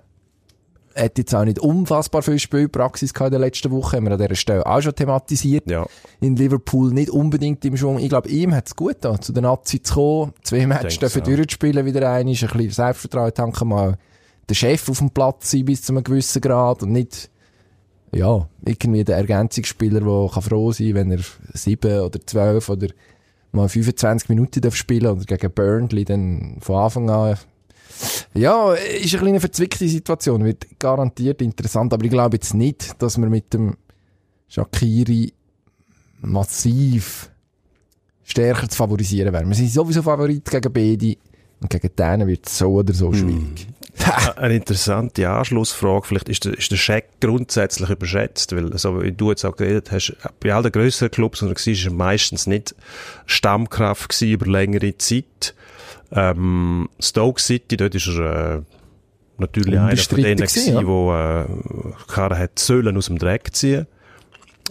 Hat 0.96 1.16
jetzt 1.16 1.32
auch 1.32 1.44
nicht 1.44 1.60
unfassbar 1.60 2.22
viel 2.22 2.40
Spielpraxis 2.40 3.14
gehabt 3.14 3.28
in 3.28 3.38
der 3.38 3.40
letzten 3.40 3.70
Woche, 3.70 3.96
haben 3.96 4.06
wir 4.06 4.12
an 4.12 4.18
dieser 4.18 4.34
Stelle 4.34 4.66
auch 4.66 4.80
schon 4.80 4.96
thematisiert. 4.96 5.70
Ja. 5.70 5.86
In 6.20 6.34
Liverpool 6.34 6.92
nicht 6.92 7.10
unbedingt 7.10 7.64
im 7.64 7.76
Schwung. 7.76 8.00
Ich 8.00 8.08
glaube, 8.08 8.28
ihm 8.28 8.52
hat 8.52 8.66
es 8.66 8.74
gut 8.74 8.94
getan, 8.94 9.22
zu 9.22 9.32
den 9.32 9.44
Nazi 9.44 9.80
zu 9.80 9.94
kommen, 9.94 10.32
zwei 10.42 10.66
Matches 10.66 10.98
dürfen 10.98 11.22
es 11.22 11.28
auch. 11.28 11.36
durchzuspielen, 11.36 11.86
wieder 11.86 12.10
ein, 12.10 12.26
ein 12.26 12.32
bisschen 12.32 12.70
Selbstvertrauen 12.70 13.32
tanken, 13.32 13.68
mal 13.68 13.96
der 14.48 14.54
Chef 14.54 14.88
auf 14.88 14.98
dem 14.98 15.10
Platz 15.10 15.52
sein 15.52 15.64
bis 15.64 15.82
zu 15.82 15.92
einem 15.92 16.02
gewissen 16.02 16.40
Grad 16.40 16.82
und 16.82 16.90
nicht, 16.90 17.30
ja, 18.12 18.48
irgendwie 18.64 19.04
der 19.04 19.18
Ergänzungsspieler, 19.18 20.00
der 20.00 20.30
kann 20.32 20.42
froh 20.42 20.72
sein 20.72 20.94
wenn 20.94 21.12
er 21.12 21.20
sieben 21.52 22.00
oder 22.00 22.18
zwölf 22.26 22.68
oder 22.70 22.88
mal 23.52 23.68
25 23.68 24.28
Minuten 24.28 24.60
darf 24.60 24.74
spielen 24.74 25.06
oder 25.06 25.24
gegen 25.24 25.52
Burnley 25.52 26.04
dann 26.04 26.56
von 26.60 26.76
Anfang 26.76 27.10
an 27.10 27.38
ja, 28.34 28.74
ist 28.74 29.14
eine 29.14 29.22
kleine 29.22 29.40
verzwickte 29.40 29.88
Situation, 29.88 30.44
wird 30.44 30.66
garantiert 30.78 31.42
interessant, 31.42 31.92
aber 31.92 32.04
ich 32.04 32.10
glaube 32.10 32.36
jetzt 32.36 32.54
nicht, 32.54 33.00
dass 33.02 33.18
wir 33.18 33.28
mit 33.28 33.52
dem 33.52 33.76
Shakiri 34.48 35.32
massiv 36.20 37.30
stärker 38.24 38.68
zu 38.68 38.76
favorisieren 38.76 39.32
wären. 39.32 39.48
Wir 39.48 39.56
sind 39.56 39.70
sowieso 39.70 40.02
Favorit 40.02 40.44
gegen 40.44 40.72
beide 40.72 41.16
und 41.60 41.70
gegen 41.70 41.96
denen 41.96 42.28
wird 42.28 42.46
es 42.46 42.58
so 42.58 42.68
oder 42.74 42.92
so 42.92 43.12
schwierig. 43.12 43.66
Eine 44.36 44.56
interessante 44.56 45.28
Anschlussfrage. 45.28 46.06
Vielleicht 46.06 46.28
ist 46.28 46.44
der, 46.44 46.56
ist 46.56 46.70
der 46.70 46.76
Scheck 46.76 47.20
grundsätzlich 47.20 47.90
überschätzt, 47.90 48.54
weil, 48.54 48.76
so 48.78 49.02
wie 49.02 49.12
du 49.12 49.30
jetzt 49.30 49.44
auch 49.44 49.56
geredet 49.56 49.90
hast, 49.90 50.16
bei 50.40 50.54
all 50.54 50.62
den 50.62 50.72
grösseren 50.72 51.10
Clubs, 51.10 51.42
wo 51.42 51.46
er 51.46 51.50
war, 51.50 51.66
ist 51.66 51.84
er 51.84 51.92
meistens 51.92 52.46
nicht 52.46 52.74
Stammkraft 53.26 54.10
gewesen 54.10 54.32
über 54.32 54.46
längere 54.46 54.96
Zeit. 54.98 55.54
Ähm, 56.12 56.88
Stoke 57.00 57.40
City, 57.40 57.76
dort 57.76 57.94
ist 57.94 58.08
er, 58.08 58.56
äh, 58.56 58.62
natürlich 59.38 59.78
einer 59.78 59.96
von 59.96 60.22
denen 60.22 60.36
gewesen, 60.36 60.74
ja. 60.74 60.86
wo, 60.86 61.12
äh, 61.12 61.44
Karren 62.06 62.38
hat 62.38 62.58
sollen 62.58 62.96
aus 62.96 63.06
dem 63.06 63.18
Dreck 63.18 63.54
ziehen. 63.54 63.86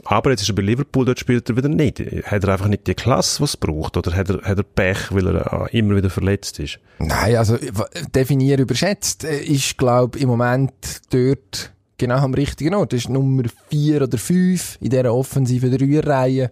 Aber 0.10 0.30
jetzt 0.32 0.42
ist 0.42 0.50
er 0.50 0.56
bei 0.56 0.62
Liverpool, 0.62 1.06
dort 1.06 1.20
spielt 1.20 1.50
er 1.50 1.58
wieder 1.58 1.70
nicht. 1.70 2.00
Hat 2.00 2.44
er 2.44 2.50
einfach 2.54 2.68
nicht 2.68 2.88
die 2.88 2.94
Klasse, 2.96 3.40
die 3.40 3.44
es 3.44 3.58
braucht? 3.58 3.98
Oder 3.98 4.16
hat 4.16 4.30
er, 4.30 4.42
hat 4.42 4.58
er 4.58 4.64
Pech, 4.64 5.12
weil 5.12 5.28
er 5.28 5.68
äh, 5.74 5.78
immer 5.78 5.96
wieder 5.98 6.10
verletzt 6.10 6.60
ist? 6.60 6.80
Nein, 7.00 7.36
also 7.36 7.56
w- 7.56 7.84
definieren 8.16 8.62
überschätzt 8.62 9.24
äh, 9.26 9.40
ist, 9.44 9.78
glaube 9.78 10.18
im 10.20 10.30
Moment 10.30 10.72
dort 11.10 11.74
genau 11.98 12.16
am 12.18 12.34
richtigen 12.34 12.74
Ort. 12.76 12.94
Das 12.94 13.02
ist 13.02 13.10
Nummer 13.10 13.44
vier 13.70 14.02
oder 14.04 14.18
fünf 14.18 14.78
in 14.80 14.90
dieser 14.92 15.14
offensiven 15.14 15.76
Dreierreihe. 15.78 16.52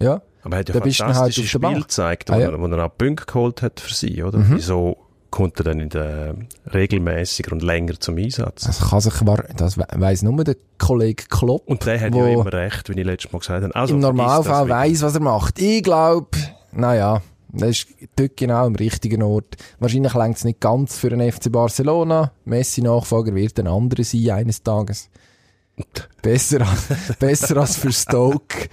Ja. 0.00 0.20
Aber 0.42 0.56
er 0.56 0.58
hat 0.60 0.68
ja 0.68 0.74
Da 0.74 0.80
halt 0.82 0.94
fantastische 0.96 1.48
Spiele 1.48 1.60
Bank. 1.62 1.82
gezeigt, 1.84 2.30
Ah, 2.30 2.36
wo, 2.36 2.40
ja. 2.40 2.48
Mhm. 2.48 2.54
er, 2.64 2.70
wo 2.70 2.76
er 2.76 2.84
auch 2.84 2.98
Punkte 2.98 3.24
geholt 3.24 3.62
hat 3.62 3.80
für 3.80 3.94
sie, 3.94 4.22
oder? 4.22 4.44
Wieso 4.50 4.98
kommt 5.34 5.58
er 5.58 5.64
dann 5.64 5.80
in 5.80 5.88
der 5.88 6.36
regelmäßiger 6.72 7.50
und 7.52 7.62
länger 7.62 7.98
zum 7.98 8.16
Einsatz? 8.16 8.64
Das 8.64 8.90
kann 8.90 9.00
sich, 9.00 9.26
war, 9.26 9.42
das 9.56 9.76
we- 9.76 9.86
weiss 9.94 10.22
nur 10.22 10.44
der 10.44 10.56
Kollege 10.78 11.24
Klopp. 11.28 11.66
Und 11.66 11.84
der 11.84 12.00
hat 12.00 12.14
ja 12.14 12.26
immer 12.28 12.52
recht, 12.52 12.88
wie 12.88 12.98
ich 13.00 13.04
letztes 13.04 13.32
Mal 13.32 13.40
gesagt 13.40 13.64
habe. 13.64 13.74
Also, 13.74 13.94
Im 13.94 14.00
Normalfall 14.00 14.68
weiss, 14.68 15.02
was 15.02 15.14
er 15.14 15.20
macht. 15.20 15.58
Ich 15.60 15.82
glaube, 15.82 16.28
naja, 16.72 17.20
das 17.52 17.70
ist 17.70 17.86
dort 18.16 18.36
genau 18.36 18.66
am 18.66 18.76
richtigen 18.76 19.22
Ort. 19.22 19.56
Wahrscheinlich 19.80 20.14
längt 20.14 20.36
es 20.36 20.44
nicht 20.44 20.60
ganz 20.60 20.98
für 20.98 21.10
den 21.10 21.20
FC 21.32 21.50
Barcelona. 21.50 22.30
Messi-Nachfolger 22.44 23.34
wird 23.34 23.58
ein 23.58 23.66
anderer 23.66 24.04
sein 24.04 24.30
eines 24.30 24.62
Tages. 24.62 25.08
Besser 26.22 26.60
als, 26.62 27.16
besser 27.18 27.56
als 27.58 27.76
für 27.76 27.92
Stoke. 27.92 28.68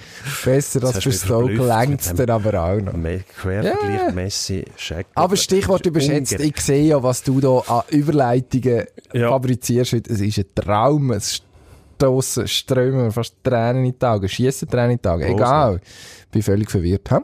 Besser 0.46 0.84
als 0.86 1.04
für 1.04 1.12
Stoke 1.12 1.52
längt 1.54 2.00
es 2.02 2.14
dann 2.14 2.30
aber 2.30 2.64
auch 2.64 2.80
noch. 2.80 2.94
Quervergleich 2.94 4.14
Messi, 4.14 4.64
Scheck. 4.78 5.08
Aber 5.16 5.36
Stichwort 5.36 5.86
überschätzt, 5.86 6.40
ich 6.40 6.62
sehe 6.62 6.84
ja, 6.86 7.04
was 7.04 7.24
du 7.24 7.40
da 7.42 7.58
an 7.60 7.82
Überleitungen 7.90 8.86
Ja. 9.14 9.30
fabrizierst. 9.30 9.94
heute. 9.94 10.14
Es 10.14 10.22
ist 10.22 10.38
ein 10.38 10.46
Traum, 10.56 11.12
es 11.12 11.42
stossen, 11.98 12.48
strömen 12.48 13.06
mir 13.06 13.12
fast 13.12 13.36
Tränen 13.44 13.86
in 13.86 13.96
die 14.00 14.06
Augen, 14.06 14.30
schiessen 14.30 14.70
Tränen 14.70 14.92
in 14.92 15.00
die 15.04 15.10
Augen. 15.10 15.24
Egal. 15.24 15.82
Bin 16.32 16.42
völlig 16.42 16.72
verwirrt. 16.72 17.12
Hä? 17.12 17.18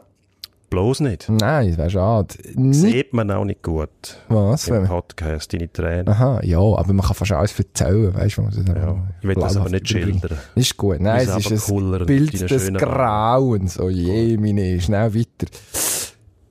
Bloß 0.70 1.00
nicht. 1.00 1.28
Nein, 1.30 1.68
das 1.68 1.78
wäre 1.78 1.90
schade. 1.90 2.34
Nicht 2.54 2.80
Sieht 2.80 3.12
man 3.14 3.30
auch 3.30 3.44
nicht 3.44 3.62
gut 3.62 3.88
was? 4.28 4.68
Im 4.68 4.84
Podcast, 4.86 5.52
deine 5.52 5.72
Tränen. 5.72 6.08
aha, 6.08 6.40
ja, 6.42 6.58
aber 6.58 6.92
man 6.92 7.06
kann 7.06 7.14
fast 7.14 7.32
alles 7.32 7.58
erzählen, 7.58 8.14
weißt 8.14 8.36
du? 8.36 8.42
Ja. 8.42 8.96
Ich 9.20 9.26
will 9.28 9.34
das 9.34 9.56
aber 9.56 9.70
nicht 9.70 9.90
überbringen. 9.90 10.18
schildern. 10.20 10.38
Ist 10.54 10.76
gut. 10.76 11.00
Nein, 11.00 11.22
es 11.22 11.30
aber 11.30 11.54
ist 11.54 11.70
ein 11.70 12.06
Bild 12.06 12.50
des 12.50 12.72
Grauens. 12.74 13.80
Oh 13.80 13.88
je, 13.88 14.36
meine, 14.36 14.78
schnell 14.80 15.14
weiter. 15.14 15.46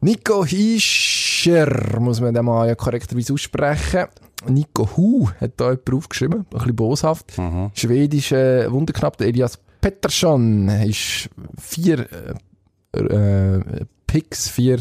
Nico 0.02 0.46
Hischer, 0.46 2.00
muss 2.00 2.20
man 2.22 2.34
den 2.34 2.46
mal 2.46 2.68
ja 2.68 2.76
korrekterweise 2.76 3.34
aussprechen. 3.34 4.06
Nico 4.48 4.88
Hu 4.96 5.30
hat 5.40 5.54
da 5.58 5.72
jemand 5.72 5.94
aufgeschrieben, 5.94 6.40
ein 6.40 6.46
bisschen 6.50 6.76
boshaft. 6.76 7.38
Mhm. 7.38 7.72
Schwedischer 7.74 8.72
Wunderknapp, 8.72 9.18
der 9.18 9.28
Elias 9.28 9.60
Pettersson, 9.82 10.70
ist 10.70 11.30
vier 11.60 12.08
äh, 12.94 13.00
äh, 13.00 13.86
Picks, 14.08 14.48
vier 14.48 14.80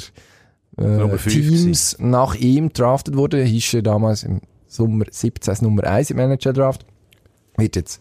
äh, 0.79 1.17
Teams 1.19 1.97
nach 1.99 2.35
ihm 2.35 2.73
draftet 2.73 3.17
worden. 3.17 3.45
Hischer 3.45 3.83
damals 3.83 4.23
im 4.23 4.41
Sommer 4.67 5.05
17 5.11 5.51
als 5.51 5.63
Nummer 5.63 5.85
1 5.85 6.11
im 6.11 6.17
Manager-Draft. 6.17 6.87
Wird 7.57 7.77
jetzt 7.77 8.01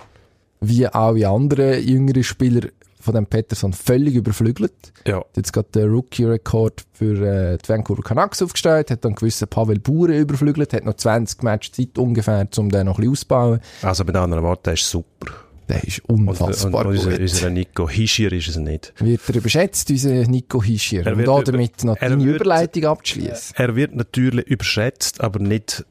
wie 0.61 0.87
alle 0.87 1.27
anderen 1.27 1.85
jüngeren 1.85 2.23
Spieler 2.23 2.69
von 3.05 3.13
dem 3.13 3.27
Pettersson 3.27 3.71
völlig 3.71 4.15
überflügelt. 4.15 4.73
Ja. 5.05 5.17
Hat 5.17 5.37
jetzt 5.37 5.53
gerade 5.53 5.69
den 5.69 5.89
Rookie-Rekord 5.89 6.85
für 6.91 7.53
äh, 7.53 7.57
die 7.57 7.69
Vancouver 7.69 8.01
Canucks 8.01 8.41
aufgestellt, 8.41 8.89
hat 8.89 9.05
dann 9.05 9.13
gewissen 9.13 9.47
Pavel 9.47 9.79
Bure 9.79 10.17
überflügelt, 10.17 10.73
hat 10.73 10.85
noch 10.85 10.95
20 10.95 11.43
Match 11.43 11.71
Zeit 11.71 11.97
ungefähr, 11.97 12.47
um 12.57 12.69
den 12.69 12.87
noch 12.87 12.97
ein 12.97 13.01
bisschen 13.01 13.11
auszubauen. 13.11 13.59
Also 13.83 14.03
mit 14.03 14.15
anderen 14.15 14.43
Worten, 14.43 14.63
der 14.63 14.73
ist 14.73 14.89
super. 14.89 15.27
Der 15.67 15.83
ist 15.83 16.01
Und, 16.07 16.27
unfassbar 16.27 16.85
und 16.85 16.91
unser, 16.97 17.11
gut. 17.11 17.19
unser 17.21 17.49
Nico 17.49 17.89
Hischier 17.89 18.31
ist 18.31 18.49
es 18.49 18.57
nicht. 18.57 18.93
Wird 18.99 19.21
er 19.29 19.35
überschätzt, 19.35 19.89
unser 19.89 20.09
Nico 20.27 20.61
Hischier. 20.61 21.05
Er 21.05 21.13
Und 21.13 21.17
wird 21.19 21.27
über- 21.27 21.43
damit 21.43 21.83
noch 21.83 21.97
deine 21.97 22.23
Überleitung 22.23 22.85
abzuschließen. 22.85 23.55
Er 23.57 23.75
wird 23.75 23.95
natürlich 23.95 24.45
überschätzt, 24.45 25.21
aber 25.21 25.39
nicht 25.39 25.83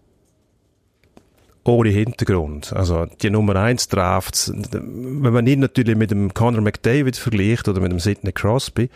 ohne 1.64 1.88
Hintergrund. 1.90 2.72
Also 2.74 3.07
die 3.22 3.31
Nummer 3.31 3.57
1 3.57 3.88
Drafts, 3.88 4.53
wenn 4.55 5.33
man 5.33 5.46
ihn 5.46 5.61
natürlich 5.61 5.96
mit 5.96 6.11
dem 6.11 6.33
Conor 6.35 6.61
McDavid 6.61 7.16
vergleicht 7.16 7.66
oder 7.68 7.81
mit 7.81 7.90
dem 7.90 8.00
Sidney 8.00 8.33
Crosby, 8.33 8.90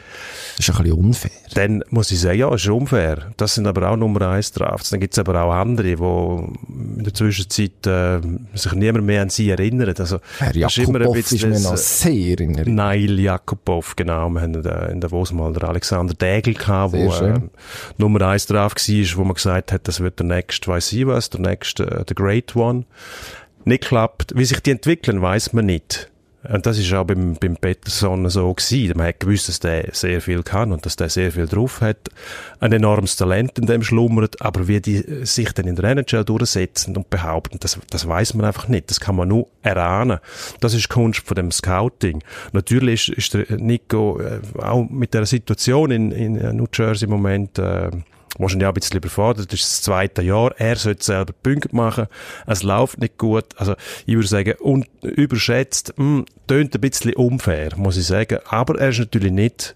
Das 0.57 0.69
ist 0.69 0.75
ein 0.77 0.83
bisschen 0.85 0.99
unfair. 0.99 1.31
dann 1.55 1.83
muss 1.91 2.11
ich 2.11 2.21
sagen, 2.21 2.39
ja, 2.39 2.55
ist 2.55 2.69
unfair. 2.69 3.33
Das 3.39 3.55
sind 3.55 3.67
aber 3.67 3.91
auch 3.91 3.97
Nummer 3.97 4.29
1 4.29 4.53
Drafts. 4.53 4.91
Dann 4.91 5.01
gibt 5.01 5.15
es 5.15 5.19
aber 5.19 5.43
auch 5.43 5.53
andere, 5.53 5.97
die 5.97 6.99
in 6.99 7.05
der 7.05 7.15
Zwischenzeit 7.15 7.87
äh, 7.87 8.21
sich 8.55 8.73
niemand 8.73 9.07
mehr 9.07 9.23
an 9.23 9.31
sie 9.31 9.49
erinnert. 9.51 9.99
Also, 10.01 10.19
Herr 10.39 10.53
das 10.53 10.77
ist 10.77 10.87
immer 10.89 10.99
ein 10.99 11.03
Jakubov 11.05 11.17
ist 11.19 11.31
bisschen 11.31 11.51
mir 11.51 11.61
noch 11.61 11.73
äh, 11.73 11.77
sehr 11.79 12.41
in 12.41 12.55
Erinnerung. 12.55 12.75
Nail 12.75 13.19
Jakubov, 13.21 13.97
genau. 13.97 14.29
Wir 14.29 14.43
haben 14.43 14.65
äh, 14.65 14.93
in 14.93 15.01
Davos 15.01 15.33
mal 15.33 15.53
den 15.53 15.63
Alexander 15.63 16.13
Dägel 16.15 16.55
gehabt, 16.55 16.93
Sehr 16.93 17.07
wo 17.07 17.13
schön. 17.13 17.35
äh, 17.37 17.41
Nummer 17.97 18.21
eins 18.23 18.47
drauf 18.47 18.75
war, 18.75 19.17
wo 19.19 19.25
man 19.25 19.35
gesagt 19.35 19.73
hat, 19.73 19.89
das 19.89 20.01
wird 20.01 20.19
der 20.19 20.27
nächste, 20.27 20.69
weiss 20.69 20.93
ich 20.93 21.07
was, 21.07 21.31
der 21.31 21.41
nächste, 21.41 21.85
äh, 21.91 22.05
der 22.05 22.15
Great 22.15 22.55
One. 22.59 22.85
Nicht 23.65 23.85
klappt. 23.85 24.37
Wie 24.37 24.45
sich 24.45 24.61
die 24.61 24.73
entwickeln, 24.73 25.23
weiß 25.23 25.53
man 25.53 25.67
nicht. 25.67 26.11
Und 26.49 26.67
das 26.67 26.79
ist 26.79 26.93
auch 26.95 27.05
beim, 27.05 27.35
beim 27.35 27.57
Peterson 27.57 28.29
so 28.31 28.55
gewesen. 28.55 28.97
Man 28.97 29.09
hat 29.09 29.21
gewusst, 29.21 29.49
dass 29.49 29.59
der 29.59 29.89
sehr 29.93 30.21
viel 30.21 30.45
kann 30.45 30.73
und 30.73 30.87
dass 30.87 30.95
der 30.95 31.09
sehr 31.09 31.33
viel 31.33 31.47
drauf 31.47 31.81
hat. 31.81 32.09
Ein 32.61 32.73
enormes 32.73 33.17
Talent 33.17 33.59
in 33.59 33.67
dem 33.67 33.83
schlummert. 33.83 34.41
Aber 34.41 34.69
wie 34.69 34.81
die 34.81 35.27
sich 35.27 35.53
dann 35.53 35.67
in 35.67 35.75
der 35.75 35.85
NHL 35.97 36.25
durchsetzen 36.25 36.97
und 36.97 37.11
behaupten, 37.11 37.59
das, 37.61 37.79
das 37.91 38.07
weiß 38.07 38.35
man 38.35 38.47
einfach 38.47 38.69
nicht. 38.69 38.89
Das 38.89 39.01
kann 39.01 39.17
man 39.17 39.29
nur 39.29 39.49
erahnen. 39.63 40.21
Das 40.61 40.75
ist 40.75 40.85
die 40.85 40.95
Kunst 40.95 41.27
von 41.27 41.35
dem 41.35 41.51
Scouting. 41.51 42.23
Natürlich 42.53 43.09
ist, 43.09 43.19
ist 43.19 43.35
der 43.35 43.59
Nico 43.59 44.21
äh, 44.21 44.41
auch 44.63 44.89
mit 44.89 45.15
der 45.15 45.27
Situation 45.27 45.91
in, 45.91 46.13
in 46.13 46.57
New 46.57 46.67
Jersey 46.73 47.07
im 47.07 47.11
Moment, 47.11 47.59
äh, 47.59 47.91
wahrscheinlich 48.39 48.67
auch 48.67 48.73
ein 48.73 48.75
bisschen 48.75 48.97
überfordert. 48.99 49.53
Das 49.53 49.61
ist 49.61 49.69
das 49.69 49.83
zweite 49.83 50.23
Jahr. 50.23 50.55
Er 50.59 50.77
sollte 50.77 51.05
selber 51.05 51.33
Punkte 51.43 51.75
machen. 51.75 52.07
Es 52.47 52.63
läuft 52.63 52.99
nicht 52.99 53.19
gut. 53.19 53.45
Also, 53.57 53.75
ich 54.07 54.15
würde 54.15 54.29
sagen, 54.29 54.55
un 54.61 54.85
überschätzt, 55.03 55.95
mh, 55.97 56.25
tönt 56.47 56.75
ein 56.75 56.81
bisschen 56.81 57.15
unfair, 57.15 57.71
muss 57.77 57.97
ich 57.97 58.07
sagen. 58.07 58.39
Aber 58.49 58.79
er 58.79 58.91
ist 58.91 58.99
natürlich 58.99 59.33
nicht, 59.33 59.75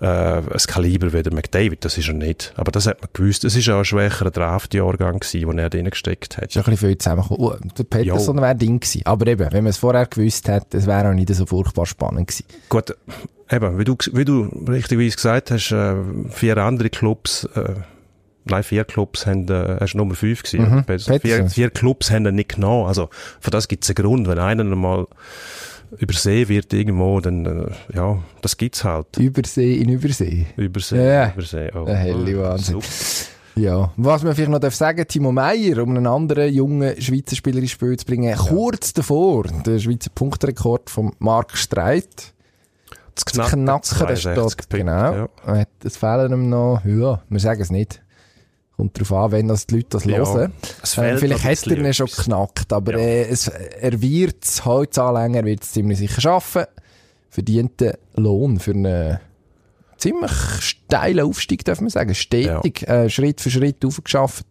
äh, 0.00 0.06
ein 0.06 0.44
Kaliber 0.66 1.12
wie 1.12 1.22
der 1.22 1.32
McDavid. 1.32 1.84
Das 1.84 1.98
ist 1.98 2.08
er 2.08 2.14
nicht. 2.14 2.52
Aber 2.56 2.70
das 2.70 2.86
hat 2.86 3.00
man 3.00 3.10
gewusst. 3.12 3.44
Es 3.44 3.56
ist 3.56 3.68
auch 3.68 3.78
ein 3.78 3.84
schwächerer 3.84 4.30
Draft-Jahrgang 4.30 5.20
gewesen, 5.20 5.48
den 5.48 5.58
er 5.58 5.70
drin 5.70 5.88
gesteckt 5.90 6.36
hat. 6.36 6.50
ist 6.50 6.56
ein 6.56 6.62
bisschen 6.64 6.88
viel 6.88 6.98
zusammengekommen. 6.98 7.42
Oh, 7.42 7.56
der 7.76 7.84
Peterson 7.84 8.40
wäre 8.40 8.54
Ding 8.56 8.80
gewesen. 8.80 9.02
Aber 9.04 9.26
eben, 9.26 9.52
wenn 9.52 9.64
man 9.64 9.70
es 9.70 9.78
vorher 9.78 10.06
gewusst 10.06 10.48
hätte, 10.48 10.76
es 10.76 10.86
wäre 10.86 11.08
auch 11.10 11.14
nicht 11.14 11.34
so 11.34 11.46
furchtbar 11.46 11.86
spannend 11.86 12.28
gewesen. 12.28 12.44
Gut, 12.68 12.94
eben, 13.50 13.78
wie 13.78 13.84
du, 13.84 13.96
wie 14.12 14.24
du 14.24 14.42
richtigerweise 14.68 15.16
gesagt 15.16 15.50
hast, 15.50 15.72
äh, 15.72 15.94
vier 16.30 16.56
andere 16.58 16.90
Clubs, 16.90 17.44
äh, 17.54 17.74
nein, 18.44 18.62
vier 18.62 18.84
Clubs 18.84 19.26
haben, 19.26 19.48
äh, 19.48 19.82
ist 19.84 19.94
Nummer 19.94 20.14
fünf 20.14 20.42
gewesen. 20.42 20.70
Mhm, 20.70 20.84
Peterson. 20.84 21.20
vier, 21.20 21.48
vier 21.48 21.70
Clubs 21.70 22.10
haben 22.10 22.26
ihn 22.26 22.34
nicht 22.34 22.54
genommen. 22.56 22.86
Also, 22.86 23.08
für 23.40 23.50
das 23.50 23.68
gibt 23.68 23.84
es 23.84 23.90
einen 23.90 24.04
Grund. 24.06 24.28
Wenn 24.28 24.38
einer 24.38 24.62
einmal 24.62 25.06
übersehen 25.98 26.48
wird 26.48 26.72
irgendwo, 26.72 27.20
dann, 27.20 27.46
äh, 27.46 27.96
ja, 27.96 28.18
das 28.42 28.56
gibt's 28.56 28.84
halt. 28.84 29.16
Übersee 29.18 29.74
in 29.74 29.88
Übersee. 29.88 30.46
Übersehen, 30.56 31.04
Ja. 31.04 31.32
übersehen. 31.32 31.70
Oh, 31.74 31.84
Ein 31.86 31.96
helle 31.96 32.38
Wahnsinn. 32.40 32.80
super. 32.80 32.86
Ja. 33.56 33.92
Was 33.96 34.22
man 34.22 34.34
vielleicht 34.34 34.52
noch 34.52 34.60
darf 34.60 34.74
sagen, 34.76 35.04
Timo 35.08 35.32
Meyer, 35.32 35.82
um 35.82 35.90
einen 35.90 36.06
anderen 36.06 36.52
jungen 36.54 36.98
Schweizer 37.02 37.34
Spieler 37.34 37.58
ins 37.58 37.72
Spiel 37.72 37.96
zu 37.98 38.06
bringen, 38.06 38.34
kurz 38.36 38.92
davor, 38.92 39.42
der 39.66 39.78
Schweizer 39.80 40.10
Punktrekord 40.14 40.88
von 40.88 41.12
Marc 41.18 41.56
Streit. 41.58 42.32
Das 43.24 43.32
Das 43.34 43.48
Knacken, 43.50 43.66
der 43.66 43.82
62 43.82 44.20
steht, 44.20 44.34
Punkte, 44.68 44.76
genau. 44.78 44.92
ja. 45.12 45.28
Ja. 45.46 45.64
Es 45.84 45.96
fehlen 45.96 46.32
ihm 46.32 46.48
noch, 46.48 46.80
ja, 46.84 47.22
wir 47.28 47.40
sagen 47.40 47.60
es 47.60 47.70
nicht. 47.70 48.02
Kommt 48.76 48.96
darauf 48.96 49.12
an, 49.12 49.32
wenn 49.32 49.48
das 49.48 49.66
die 49.66 49.76
Leute 49.76 49.88
das 49.90 50.04
Ja. 50.04 50.16
hören. 50.18 50.52
Ähm, 50.96 51.18
vielleicht 51.18 51.44
hat 51.44 51.66
er 51.66 51.78
ihn 51.78 51.94
schon 51.94 52.06
geknackt, 52.06 52.72
aber 52.72 52.92
Ja. 52.92 52.98
äh, 52.98 53.22
es, 53.28 53.48
er 53.48 54.00
wird 54.00 54.42
es 54.44 54.64
heute 54.64 55.02
anlängen, 55.02 55.34
er 55.34 55.44
wird 55.44 55.62
es 55.62 55.72
ziemlich 55.72 55.98
sicher 55.98 56.20
schaffen. 56.20 56.64
Verdienten 57.28 57.92
Lohn 58.16 58.58
für 58.58 58.72
einen 58.72 59.18
ziemlich 59.98 60.32
steilen 60.60 61.26
Aufstieg, 61.26 61.64
darf 61.64 61.80
man 61.80 61.90
sagen. 61.90 62.14
Stetig, 62.14 62.88
äh, 62.88 63.08
Schritt 63.10 63.40
für 63.40 63.50
Schritt 63.50 63.84
aufgeschafft. 63.84 64.46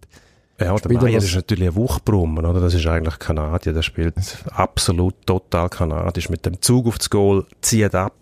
Ja, 0.59 0.75
der 0.75 0.91
Meier 1.01 1.17
ist 1.17 1.33
natürlich 1.35 1.69
ein 1.69 1.75
Wuchbrummer, 1.75 2.49
oder? 2.49 2.59
Das 2.59 2.73
ist 2.73 2.85
eigentlich 2.85 3.17
Kanadier. 3.17 3.71
Der 3.73 3.81
spielt 3.81 4.15
absolut 4.51 5.15
total 5.25 5.69
kanadisch. 5.69 6.29
Mit 6.29 6.45
dem 6.45 6.61
Zug 6.61 6.87
aufs 6.87 7.09
Goal, 7.09 7.45
zieht 7.61 7.95
ab. 7.95 8.13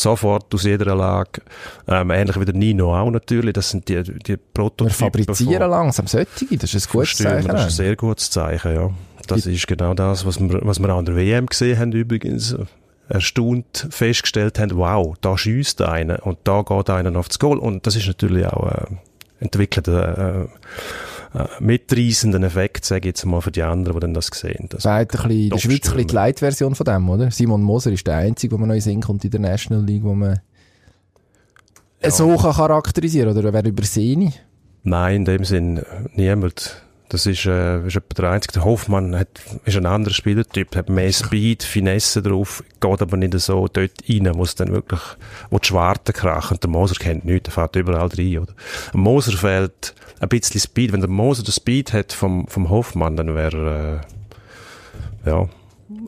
Sofort 0.00 0.54
aus 0.54 0.62
jeder 0.64 0.94
Lage. 0.94 1.42
Ähm, 1.88 2.10
ähnlich 2.10 2.38
wie 2.38 2.44
der 2.44 2.54
Nino 2.54 2.96
auch 2.96 3.10
natürlich. 3.10 3.52
Das 3.54 3.70
sind 3.70 3.88
die, 3.88 4.02
die 4.02 4.28
Wir 4.28 4.36
Prototypen. 4.54 4.90
fabrizieren 4.94 5.60
von- 5.62 5.70
langsam 5.70 6.06
solche, 6.06 6.28
das 6.56 6.74
ist 6.74 6.86
ein 6.88 6.92
gutes. 6.92 7.16
Zeichen. 7.18 7.48
Das 7.48 7.60
ist 7.60 7.66
ein 7.66 7.70
sehr 7.86 7.96
gutes 7.96 8.30
Zeichen, 8.30 8.74
ja. 8.74 8.90
Das 9.26 9.44
ist 9.44 9.66
genau 9.66 9.94
das, 9.94 10.24
was 10.24 10.38
wir, 10.40 10.60
was 10.62 10.78
wir 10.78 10.88
an 10.90 11.04
der 11.04 11.16
WM 11.16 11.46
gesehen 11.46 11.78
haben 11.78 11.92
übrigens. 11.92 12.56
Erstaunt 13.10 13.86
festgestellt 13.90 14.58
haben, 14.58 14.76
wow, 14.76 15.16
da 15.22 15.36
schießt 15.38 15.80
einer 15.82 16.24
und 16.26 16.38
da 16.44 16.60
geht 16.62 16.90
einer 16.90 17.18
aufs 17.18 17.38
Goal. 17.38 17.58
Und 17.58 17.86
das 17.86 17.96
ist 17.96 18.06
natürlich 18.06 18.46
auch 18.46 18.70
äh, 18.70 18.84
entwickelt 19.40 19.88
äh, 19.88 20.44
äh, 21.34 21.46
mitreißenden 21.60 22.42
Effekt, 22.42 22.84
sage 22.84 23.00
ich 23.00 23.06
jetzt 23.06 23.24
mal, 23.26 23.40
für 23.40 23.50
die 23.50 23.62
anderen, 23.62 23.96
die 23.96 24.00
dann 24.00 24.14
das 24.14 24.26
sehen. 24.32 24.66
Das 24.70 24.82
Sagt 24.82 25.14
ein 25.14 25.28
bisschen, 25.28 25.42
in 25.44 25.50
der 25.50 25.58
Schweiz 25.58 25.72
ein 25.72 25.80
bisschen 25.80 26.06
die. 26.08 26.14
Light-Version 26.14 26.74
von 26.74 26.84
dem, 26.84 27.08
oder? 27.08 27.30
Simon 27.30 27.62
Moser 27.62 27.92
ist 27.92 28.06
der 28.06 28.16
Einzige, 28.16 28.54
wo 28.54 28.58
man 28.58 28.68
noch 28.68 28.74
in 28.74 28.80
Sinn 28.80 29.00
kommt 29.00 29.24
in 29.24 29.30
der 29.30 29.40
National 29.40 29.84
League, 29.84 30.04
wo 30.04 30.14
man 30.14 30.40
so 32.06 32.36
kann 32.36 32.52
charakterisieren 32.52 33.36
oder 33.36 33.52
wer 33.52 33.64
übersehen 33.64 34.32
Nein, 34.84 35.16
in 35.16 35.24
dem 35.24 35.44
Sinn, 35.44 35.78
äh, 35.78 35.82
niemand. 36.14 36.82
Das 37.10 37.24
ist, 37.24 37.46
äh, 37.46 37.86
ist 37.86 37.96
etwa 37.96 38.14
der 38.22 38.30
Einzige. 38.32 38.52
Der 38.54 38.64
Hoffmann 38.64 39.16
hat, 39.16 39.28
ist 39.64 39.76
ein 39.76 39.86
anderer 39.86 40.12
Spielertyp, 40.12 40.76
hat 40.76 40.90
mehr 40.90 41.12
Speed, 41.12 41.62
Finesse 41.62 42.22
drauf, 42.22 42.62
geht 42.80 43.02
aber 43.02 43.16
nicht 43.16 43.38
so 43.40 43.66
dort 43.66 43.92
rein, 44.08 44.30
wo 44.34 44.42
es 44.42 44.54
dann 44.54 44.72
wirklich, 44.72 45.00
wo 45.48 45.58
die 45.58 45.66
Schwarten 45.66 46.12
krachen. 46.12 46.56
Und 46.56 46.62
der 46.62 46.70
Moser 46.70 46.96
kennt 46.96 47.24
nichts, 47.24 47.44
der 47.44 47.52
fährt 47.54 47.76
überall 47.76 48.08
rein, 48.08 48.38
oder? 48.38 48.52
Dem 48.92 49.00
Moser 49.00 49.32
fehlt 49.32 49.94
ein 50.20 50.28
bisschen 50.28 50.60
Speed. 50.60 50.92
Wenn 50.92 51.00
der 51.00 51.08
Moser 51.08 51.42
den 51.42 51.52
Speed 51.52 51.94
hat 51.94 52.12
vom, 52.12 52.46
vom 52.46 52.68
Hoffmann, 52.68 53.16
dann 53.16 53.34
wäre, 53.34 54.02
äh, 55.24 55.30
ja, 55.30 55.48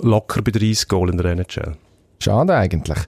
locker 0.02 0.42
bei 0.42 0.50
30 0.50 0.86
Goal 0.88 1.10
in 1.10 1.16
der 1.16 1.32
NHL. 1.32 1.76
Schade 2.18 2.54
eigentlich. 2.54 2.98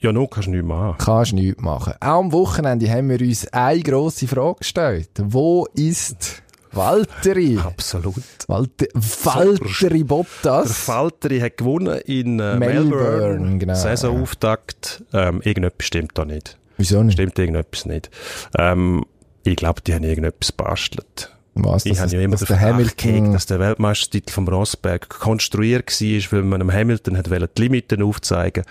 Ja, 0.00 0.12
nur 0.12 0.28
kannst 0.30 0.46
du 0.46 0.52
nichts 0.52 0.66
machen. 0.66 0.98
Kannst 0.98 1.32
nichts 1.32 1.60
machen. 1.60 1.94
Auch 2.00 2.20
am 2.20 2.32
Wochenende 2.32 2.88
haben 2.90 3.08
wir 3.08 3.20
uns 3.20 3.48
eine 3.48 3.80
grosse 3.80 4.28
Frage 4.28 4.58
gestellt. 4.58 5.10
Wo 5.18 5.66
ist 5.74 6.42
Valtteri? 6.72 7.58
Absolut. 7.58 8.22
Walter, 8.46 8.86
Valtteri 8.94 9.98
Der 9.98 10.04
Bottas? 10.04 10.72
Falteri 10.78 11.40
hat 11.40 11.56
gewonnen 11.56 11.98
in 12.06 12.38
äh, 12.40 12.56
Melbourne, 12.56 13.18
Melbourne. 13.28 13.58
genau, 13.58 13.74
Saisonauftakt. 13.74 15.04
Ähm, 15.12 15.40
irgendetwas 15.42 15.86
stimmt 15.86 16.12
da 16.14 16.24
nicht. 16.24 16.58
Wieso 16.76 17.02
nicht? 17.02 17.14
Stimmt 17.14 17.38
irgendetwas 17.38 17.86
nicht. 17.86 18.10
Ähm, 18.56 19.04
ich 19.44 19.56
glaube, 19.56 19.80
die 19.80 19.94
haben 19.94 20.04
irgendetwas 20.04 20.52
bastelt. 20.52 21.34
Was, 21.64 21.86
Ich 21.86 21.98
habe 21.98 22.10
ja 22.10 22.20
immer 22.20 22.36
den 22.36 22.46
der 22.46 22.56
Verdacht 22.56 22.98
gehegt, 22.98 23.34
dass 23.34 23.46
der 23.46 23.58
Weltmeistertitel 23.58 24.32
vom 24.32 24.48
Rosberg 24.48 25.08
konstruiert 25.08 25.88
war, 25.88 26.32
weil 26.32 26.42
man 26.42 26.60
dem 26.60 26.72
Hamilton 26.72 27.16
hat 27.16 27.26
die 27.26 27.62
Limiten 27.62 28.02
aufzeigen 28.02 28.64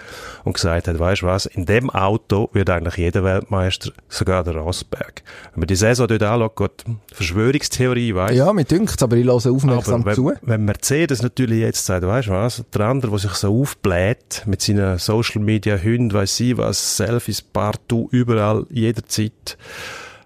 und 0.43 0.53
gesagt 0.53 0.87
hat, 0.87 0.99
weißt 0.99 1.21
du 1.21 1.25
was, 1.25 1.45
in 1.45 1.65
dem 1.65 1.89
Auto 1.89 2.49
wird 2.53 2.69
eigentlich 2.69 2.97
jeder 2.97 3.23
Weltmeister, 3.23 3.91
sogar 4.09 4.43
der 4.43 4.57
Rosberg. 4.57 5.23
Wenn 5.53 5.61
man 5.61 5.67
die 5.67 5.75
Saison 5.75 6.07
dort 6.07 6.23
anschaut, 6.23 6.55
Gott, 6.55 6.85
Verschwörungstheorie, 7.13 8.15
weißt 8.15 8.35
Ja, 8.35 8.51
mir 8.53 8.65
dünkt's, 8.65 9.01
aber 9.01 9.15
ich 9.17 9.25
höre 9.25 9.33
aufmerksam 9.35 10.01
aber 10.01 10.13
zu. 10.13 10.27
wenn, 10.27 10.37
wenn 10.41 10.65
Mercedes 10.65 11.21
natürlich 11.21 11.59
jetzt 11.59 11.85
sagt, 11.85 12.05
weißt 12.05 12.27
du 12.27 12.31
was, 12.31 12.63
der 12.73 12.81
andere, 12.81 13.11
der 13.11 13.19
sich 13.19 13.33
so 13.33 13.61
aufbläht 13.61 14.43
mit 14.45 14.61
seinen 14.61 14.97
Social 14.97 15.41
Media 15.41 15.77
Hunden, 15.77 16.13
weiss 16.13 16.39
ich 16.39 16.57
was, 16.57 16.97
Selfies, 16.97 17.41
partout, 17.41 18.09
überall, 18.11 18.65
jederzeit. 18.69 19.57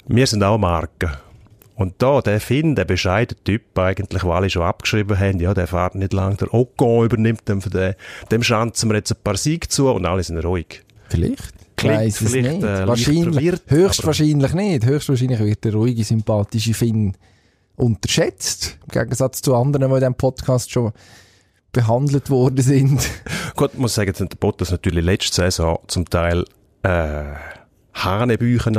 Wir 0.08 0.28
sind 0.28 0.44
auch 0.44 0.58
Marken. 0.58 1.12
Und 1.82 1.96
da, 1.98 2.22
der 2.22 2.40
Finn, 2.40 2.76
der 2.76 2.86
bescheidene 2.86 3.44
Typ 3.44 3.78
eigentlich, 3.78 4.24
wo 4.24 4.32
alle 4.34 4.52
schon 4.52 4.62
abgeschrieben 4.62 5.18
haben, 5.18 5.40
ja, 5.40 5.54
der 5.56 5.66
fährt 5.66 5.96
nicht 5.96 6.14
lang, 6.14 6.38
der 6.38 6.54
Ocon 6.54 7.06
übernimmt 7.06 7.42
dann 7.46 7.60
für 7.60 7.72
den, 7.72 7.96
dem 8.30 8.44
schanzen 8.44 8.90
wir 8.90 8.98
jetzt 8.98 9.12
ein 9.12 9.18
paar 9.24 9.36
Siege 9.36 9.68
zu 9.68 9.90
und 9.90 10.06
alle 10.06 10.22
sind 10.22 10.38
ruhig. 10.38 10.84
Vielleicht. 11.10 11.54
Klingt 11.76 12.14
vielleicht, 12.14 12.62
nicht. 12.62 12.64
äh, 12.64 12.88
wahrscheinlich, 12.88 13.24
verwirrt, 13.24 13.64
höchstwahrscheinlich 13.66 14.54
nicht. 14.54 14.86
Höchstwahrscheinlich 14.86 15.40
wird 15.40 15.64
der 15.64 15.74
ruhige, 15.74 16.04
sympathische 16.04 16.76
Finn 16.76 17.18
unterschätzt. 17.76 18.78
Im 18.84 19.02
Gegensatz 19.02 19.42
zu 19.42 19.56
anderen, 19.56 19.90
die 19.90 19.96
in 19.96 20.00
diesem 20.02 20.16
Podcast 20.16 20.70
schon 20.70 20.92
behandelt 21.72 22.30
worden 22.30 22.62
sind. 22.62 23.02
Gut, 23.56 23.72
ich 23.74 23.80
muss 23.80 23.96
sagen, 23.96 24.14
der 24.16 24.26
Bottas 24.40 24.70
natürlich 24.70 25.04
letzte 25.04 25.36
Saison 25.38 25.80
zum 25.88 26.08
Teil 26.08 26.46
äh, 26.84 27.34
Hanebüchen 27.94 28.74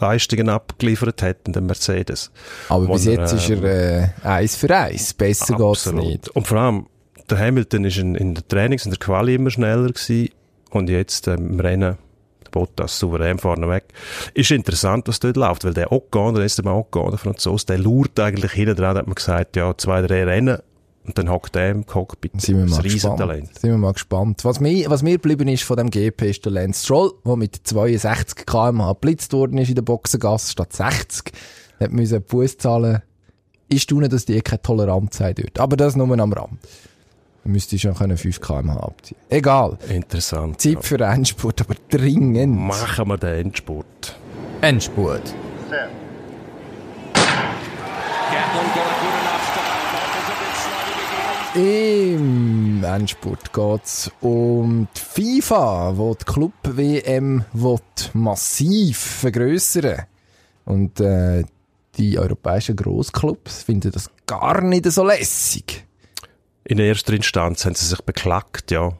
Leistungen 0.00 0.48
abgeliefert 0.48 1.22
hat 1.22 1.36
in 1.46 1.52
den 1.52 1.66
Mercedes. 1.66 2.30
Aber 2.68 2.86
bis 2.86 3.06
er, 3.06 3.20
jetzt 3.20 3.32
ist 3.32 3.50
er 3.50 3.62
äh, 3.64 4.08
eins 4.22 4.56
für 4.56 4.74
eins. 4.76 5.14
Besser 5.14 5.56
geht's 5.56 5.86
Absolut. 5.86 6.04
nicht. 6.04 6.28
Und 6.30 6.46
vor 6.46 6.58
allem, 6.58 6.86
der 7.30 7.38
Hamilton 7.38 7.84
ist 7.84 7.98
in, 7.98 8.14
in 8.14 8.34
der 8.34 8.46
Trainings- 8.46 8.84
und 8.84 8.90
der 8.90 8.98
Quali 8.98 9.34
immer 9.34 9.50
schneller 9.50 9.88
gewesen 9.88 10.30
und 10.70 10.88
jetzt 10.90 11.28
ähm, 11.28 11.52
im 11.52 11.60
Rennen 11.60 11.98
der 12.44 12.50
Bottas 12.50 12.98
souverän 12.98 13.38
vorne 13.38 13.68
weg. 13.68 13.84
Ist 14.34 14.50
interessant, 14.50 15.06
was 15.06 15.20
dort 15.20 15.36
läuft, 15.36 15.64
weil 15.64 15.74
der 15.74 15.92
Ocon, 15.92 16.34
der 16.34 16.44
Esteban 16.44 16.74
Ocon, 16.74 17.10
der 17.10 17.18
Franzose, 17.18 17.66
der 17.66 17.78
lurt 17.78 18.18
eigentlich 18.18 18.52
hinten 18.52 18.76
dran, 18.76 18.96
hat 18.96 19.06
man 19.06 19.14
gesagt, 19.14 19.56
ja, 19.56 19.76
zwei, 19.76 20.02
drei 20.02 20.24
Rennen 20.24 20.58
und 21.08 21.16
dann 21.16 21.30
hockt 21.30 21.54
der 21.54 21.70
im 21.70 21.86
Cockpit. 21.86 22.38
Sind 22.40 22.58
wir 22.58 22.66
Das 22.66 22.76
mal 22.76 22.82
gespannt. 22.82 23.58
Sind 23.58 23.70
wir 23.70 23.78
mal 23.78 23.92
gespannt. 23.92 24.44
Was 24.44 24.60
mir, 24.60 24.90
was 24.90 25.02
mir 25.02 25.12
geblieben 25.12 25.48
ist 25.48 25.64
von 25.64 25.78
dem 25.78 25.88
GP 25.88 26.22
ist 26.30 26.44
der 26.44 26.52
Lance 26.52 26.84
Stroll, 26.84 27.12
der 27.24 27.36
mit 27.36 27.56
62 27.64 28.44
km/h 28.44 28.92
geblitzt 28.92 29.32
worden 29.32 29.56
ist 29.58 29.70
in 29.70 29.74
der 29.74 29.82
Boxengasse 29.82 30.52
statt 30.52 30.72
60. 30.72 31.32
Hat 31.80 31.92
müssen 31.92 32.22
Buß 32.22 32.58
zahlen. 32.58 33.02
Ich 33.68 33.82
staune, 33.82 34.08
dass 34.08 34.26
die 34.26 34.40
keine 34.42 34.60
Toleranz 34.60 35.18
haben 35.20 35.34
dort. 35.34 35.58
Aber 35.58 35.76
das 35.76 35.96
nur 35.96 36.06
am 36.06 36.32
Rand. 36.32 36.58
Man 37.44 37.52
müsste 37.52 37.78
schon 37.78 37.94
können 37.94 38.18
5 38.18 38.40
km/h 38.40 38.78
abziehen. 38.78 39.18
Egal. 39.30 39.78
Interessant. 39.88 40.60
Zeit 40.60 40.84
für 40.84 40.98
Endspurt, 41.02 41.62
aber 41.62 41.74
dringend. 41.88 42.54
Machen 42.54 43.08
wir 43.08 43.16
den 43.16 43.46
Endspurt. 43.46 44.18
Endspurt. 44.60 45.34
Im 51.58 52.84
Endspurt 52.84 53.52
geht's 53.52 54.12
um 54.20 54.86
die 54.96 55.00
FIFA, 55.00 55.96
wo 55.96 56.14
die 56.14 56.24
Club-WM 56.24 57.46
massiv 58.14 58.96
vergrößern 58.96 60.04
Und 60.66 61.00
äh, 61.00 61.42
die 61.96 62.16
europäischen 62.16 62.76
Grossclubs 62.76 63.64
finden 63.64 63.90
das 63.90 64.08
gar 64.24 64.60
nicht 64.60 64.86
so 64.86 65.04
lässig. 65.04 65.84
In 66.62 66.78
erster 66.78 67.14
Instanz 67.14 67.64
haben 67.64 67.74
sie 67.74 67.86
sich 67.86 68.02
beklagt, 68.02 68.70
ja. 68.70 68.92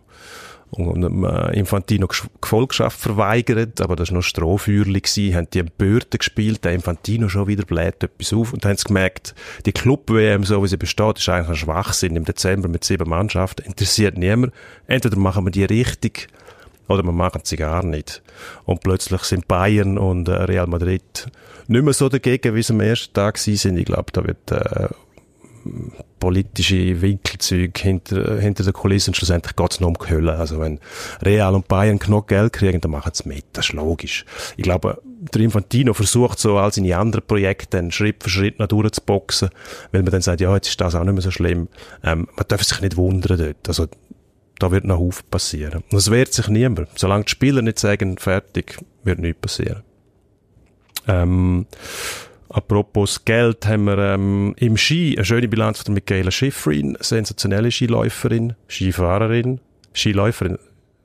Und 0.71 1.01
dem 1.01 1.25
äh, 1.25 1.59
Infantino 1.59 2.09
Gefolgschaft 2.41 3.01
verweigert, 3.01 3.81
aber 3.81 3.97
das 3.97 4.11
war 4.11 4.17
noch 4.17 4.23
Strohfeuerli 4.23 5.01
haben 5.33 5.49
die 5.51 5.63
Börden 5.63 6.19
gespielt, 6.19 6.65
der 6.65 6.73
Infantino 6.73 7.29
schon 7.29 7.47
wieder 7.47 7.65
bläht 7.65 8.03
etwas 8.03 8.33
auf 8.35 8.53
und 8.53 8.67
haben 8.67 8.77
gemerkt, 8.77 9.35
die 9.65 9.73
Club-WM, 9.73 10.45
so 10.45 10.63
wie 10.63 10.69
sie 10.69 10.77
besteht, 10.77 11.19
ist 11.19 11.29
eigentlich 11.29 11.49
ein 11.49 11.57
Schwachsinn 11.57 12.17
im 12.17 12.25
Dezember 12.25 12.69
mit 12.69 12.85
sieben 12.85 13.09
Mannschaften, 13.09 13.65
interessiert 13.65 14.19
niemand. 14.19 14.53
Entweder 14.87 15.17
machen 15.17 15.47
wir 15.47 15.51
die 15.51 15.65
richtig 15.65 16.29
oder 16.89 17.03
wir 17.03 17.13
machen 17.13 17.43
sie 17.45 17.57
gar 17.57 17.85
nicht. 17.85 18.23
Und 18.65 18.81
plötzlich 18.81 19.23
sind 19.23 19.49
Bayern 19.49 19.99
und 19.99 20.29
äh, 20.29 20.33
Real 20.33 20.67
Madrid 20.67 21.29
nicht 21.67 21.85
mehr 21.85 21.93
so 21.93 22.09
dagegen, 22.09 22.55
wie 22.55 22.63
sie 22.63 22.73
am 22.73 22.81
ersten 22.81 23.13
Tag 23.13 23.39
sind. 23.39 23.77
Ich 23.77 23.85
glaube, 23.85 24.11
da 24.13 24.25
wird 24.25 24.51
äh, 24.51 24.89
politische 26.21 27.01
Winkelzeug 27.01 27.79
hinter, 27.79 28.39
hinter 28.41 28.65
der 28.65 28.73
Kulisse 28.73 29.11
und 29.11 29.15
schlussendlich 29.15 29.55
geht 29.55 29.73
es 29.73 29.81
nur 29.81 29.89
um 29.89 29.97
die 30.03 30.11
Hölle. 30.11 30.35
Also 30.35 30.61
wenn 30.61 30.81
Real 31.23 31.55
und 31.55 31.69
Bayern 31.69 31.99
genug 31.99 32.29
Geld 32.29 32.53
kriegen, 32.53 32.81
dann 32.81 32.91
machen 32.91 33.13
sie 33.15 33.29
mit. 33.29 33.45
Das 33.53 33.67
ist 33.67 33.73
logisch. 33.73 34.25
Ich 34.57 34.65
glaube, 34.65 35.01
der 35.05 35.43
Infantino 35.43 35.95
versucht 35.95 36.39
so 36.39 36.59
all 36.59 36.73
seine 36.73 36.97
anderen 36.97 37.27
Projekte 37.27 37.79
dann 37.79 37.91
Schritt 37.91 38.23
für 38.23 38.31
Schritt 38.31 38.59
noch 38.59 38.67
durchzuboxen, 38.69 39.51
weil 39.93 40.03
man 40.03 40.13
dann 40.13 40.23
sagt, 40.23 40.41
ja, 40.41 40.55
jetzt 40.55 40.69
ist 40.69 40.81
das 40.81 40.95
auch 40.95 41.05
nicht 41.05 41.15
mehr 41.15 41.23
so 41.23 41.31
schlimm. 41.31 41.69
Ähm, 42.03 42.29
man 42.37 42.47
darf 42.49 42.63
sich 42.65 42.81
nicht 42.81 42.97
wundern 42.97 43.39
dort. 43.39 43.69
Also 43.69 43.87
da 44.59 44.71
wird 44.71 44.85
noch 44.85 44.99
Haufen 44.99 45.27
passieren. 45.31 45.85
Und 45.91 45.99
es 45.99 46.11
wehrt 46.11 46.33
sich 46.33 46.49
niemand. 46.49 46.89
Solange 46.97 47.25
die 47.25 47.31
Spieler 47.31 47.63
nicht 47.63 47.79
sagen, 47.79 48.19
fertig, 48.19 48.79
wird 49.05 49.21
nichts 49.21 49.41
passieren. 49.41 49.83
Ähm, 51.07 51.67
apropos 52.49 53.25
Geld 53.25 53.67
haben 53.67 53.85
wir 53.85 53.99
ähm, 53.99 54.55
im 54.59 54.77
Ski 54.77 55.15
eine 55.17 55.25
schöne 55.25 55.49
Bilanz 55.49 55.83
von 55.83 55.95
Michaela 55.95 56.31
Schifrin, 56.31 56.97
sensationelle 57.01 57.71
Skiläuferin, 57.71 58.55
Skifahrerin, 58.69 59.61
Skiläuferin, 59.95 60.59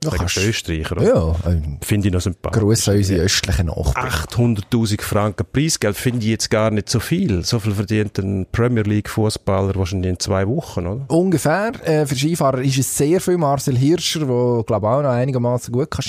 die 0.04 0.48
Österreicher, 0.50 0.98
oder? 0.98 1.06
Ja, 1.06 1.36
ein 1.46 1.80
Finde 1.82 2.08
ich 2.08 2.14
noch 2.14 2.22
sympathisch. 2.22 2.62
Gruß 2.62 2.90
an 2.90 2.98
unsere 2.98 3.22
östlichen 3.22 3.68
Nachbarn. 3.68 4.10
800.000 4.10 5.02
Franken 5.02 5.46
Preisgeld 5.52 5.96
finde 5.96 6.20
ich 6.20 6.28
jetzt 6.28 6.50
gar 6.50 6.72
nicht 6.72 6.90
so 6.90 7.00
viel. 7.00 7.44
So 7.46 7.60
viel 7.60 7.74
verdient 7.74 8.18
ein 8.20 8.46
Premier 8.52 8.84
League 8.84 9.10
Fußballer 9.10 9.76
wahrscheinlich 9.76 10.10
in 10.10 10.20
zwei 10.20 10.48
Wochen, 10.48 10.88
oder? 10.88 11.06
Ungefähr. 11.08 11.72
Äh, 11.86 12.06
für 12.06 12.16
Skifahrer 12.16 12.62
ist 12.62 12.78
es 12.78 12.98
sehr 12.98 13.22
viel. 13.22 13.38
Marcel 13.38 13.78
Hirscher, 13.78 14.26
der, 14.26 14.64
glaube 14.66 14.90
auch 14.90 15.02
noch 15.02 15.10
einigermaßen 15.10 15.72
gut 15.74 15.90
kann 15.92 16.04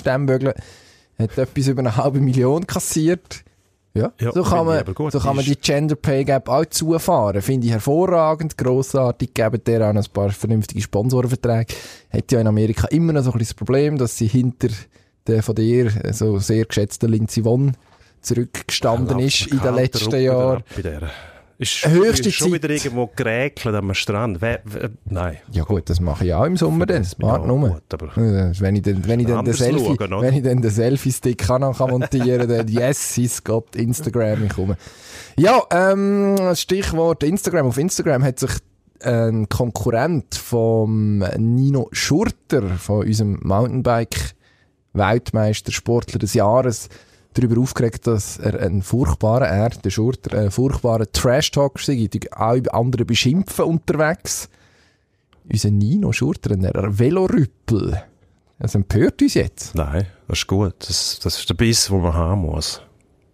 hat 1.17 1.39
etwas 1.39 1.69
über 1.69 1.81
eine 1.81 1.97
halbe 1.97 2.21
Million 2.21 2.67
kassiert. 2.67 3.45
Ja, 3.97 4.13
Ja, 4.21 4.33
so, 4.33 4.43
kann 4.43 4.67
man, 4.67 4.85
gut. 4.93 5.13
so 5.13 5.21
kann 5.21 5.37
man 5.37 5.45
die 5.45 5.55
Gender 5.55 5.95
Pay 5.95 6.25
Gap 6.25 6.49
auch 6.49 6.65
zufahren. 6.67 7.41
Finde 7.43 7.67
ich 7.67 7.73
hervorragend, 7.73 8.59
grossartig. 8.59 9.33
Geben 9.35 9.63
der 9.65 9.89
auch 9.89 9.93
noch 9.93 10.05
ein 10.05 10.13
paar 10.13 10.31
vernünftige 10.31 10.83
Sponsorenverträge. 10.83 11.73
Hat 12.11 12.33
ja 12.33 12.41
in 12.41 12.49
Amerika 12.49 12.89
immer 12.89 13.13
noch 13.13 13.23
so 13.23 13.31
ein 13.31 13.39
bisschen 13.39 13.55
das 13.55 13.55
Problem, 13.55 13.97
dass 13.97 14.19
sie 14.19 14.27
hinter 14.27 14.69
der 15.27 15.43
von 15.43 15.55
dir 15.55 15.87
äh, 16.05 16.13
so 16.13 16.39
sehr 16.39 16.65
geschätzten 16.65 17.09
Lindsey 17.11 17.45
Vonn 17.45 17.77
zurückgestanden 18.21 19.19
ist 19.21 19.47
in 19.47 19.61
den 19.61 19.75
letzten 19.75 20.21
Jahren. 20.21 20.65
Ist, 21.65 21.87
Höchste 21.87 22.31
schon 22.31 22.53
Zeit. 22.53 22.63
wieder 22.63 22.75
irgendwo 22.75 23.11
geräkelt 23.15 23.75
am 23.75 23.95
Strand. 23.95 24.43
Wer, 24.43 24.61
wer, 24.65 24.91
nein. 25.07 25.39
Ja 25.51 25.65
gut, 25.65 25.89
das 25.89 25.99
mache 25.99 26.27
ich 26.27 26.35
auch 26.35 26.45
im 26.45 26.59
Sommer 26.59 26.85
dann. 26.85 27.03
Gut, 27.03 27.25
aber 27.93 28.07
Ja, 28.17 28.53
Wenn 28.61 28.77
ich 28.77 28.83
dann, 28.83 29.09
wenn 29.09 29.21
ich 29.21 29.27
dann 29.27 29.45
den 29.45 29.55
Selfie, 29.55 29.97
schauen, 29.99 30.23
wenn 30.23 30.35
ich 30.35 30.43
dann 30.43 30.61
den 30.61 30.71
Selfie-Stick 30.71 31.49
noch 31.49 31.79
kann 31.79 31.91
montieren 31.91 32.47
dann 32.49 32.69
yes, 32.75 33.17
ist 33.19 33.45
Gott, 33.45 33.75
Instagram, 33.77 34.45
ich 34.45 34.55
komme. 34.55 34.77
Ja, 35.39 35.63
ähm, 35.71 36.37
Stichwort 36.55 37.23
Instagram. 37.23 37.67
Auf 37.67 37.79
Instagram 37.79 38.23
hat 38.23 38.39
sich 38.39 38.51
ein 39.03 39.49
Konkurrent 39.49 40.35
vom 40.35 41.25
Nino 41.37 41.89
Schurter, 41.93 42.63
von 42.79 43.05
unserem 43.07 43.39
Mountainbike-Weltmeister-Sportler 43.43 46.19
des 46.19 46.35
Jahres, 46.35 46.89
darüber 47.35 47.61
aufgeregt, 47.61 48.07
dass 48.07 48.39
er 48.39 48.59
einen 48.61 48.83
furchtbaren, 48.83 49.49
er, 49.49 49.71
der 49.71 49.91
Schurter, 49.91 50.39
einen 50.39 50.51
furchtbaren 50.51 51.07
Trash-Talker 51.13 51.83
sei, 51.83 52.09
die 52.13 52.33
auch 52.33 52.59
andere 52.73 53.05
beschimpfen 53.05 53.65
unterwegs 53.65 54.49
unser 55.51 55.71
Nino 55.71 56.13
Schurter, 56.13 56.57
der 56.57 56.99
Velorüppel. 56.99 58.03
Das 58.59 58.75
empört 58.75 59.21
uns 59.21 59.35
jetzt. 59.35 59.75
Nein, 59.75 60.07
das 60.29 60.39
ist 60.39 60.47
gut. 60.47 60.75
Das, 60.79 61.19
das 61.23 61.39
ist 61.39 61.49
der 61.49 61.55
Biss, 61.55 61.87
den 61.87 62.01
man 62.01 62.15
haben 62.15 62.43
muss. 62.43 62.81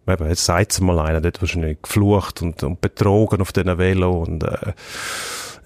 Eben, 0.09 0.29
jetzt 0.29 0.45
sagt 0.45 0.73
es 0.73 0.81
mal 0.81 0.99
einer, 0.99 1.21
dort 1.21 1.41
wahrscheinlich 1.41 1.81
geflucht 1.83 2.43
und, 2.43 2.63
und 2.63 2.81
betrogen 2.81 3.41
auf 3.41 3.53
diesen 3.53 3.79
Velo 3.79 4.23
und 4.23 4.43
äh, 4.43 4.73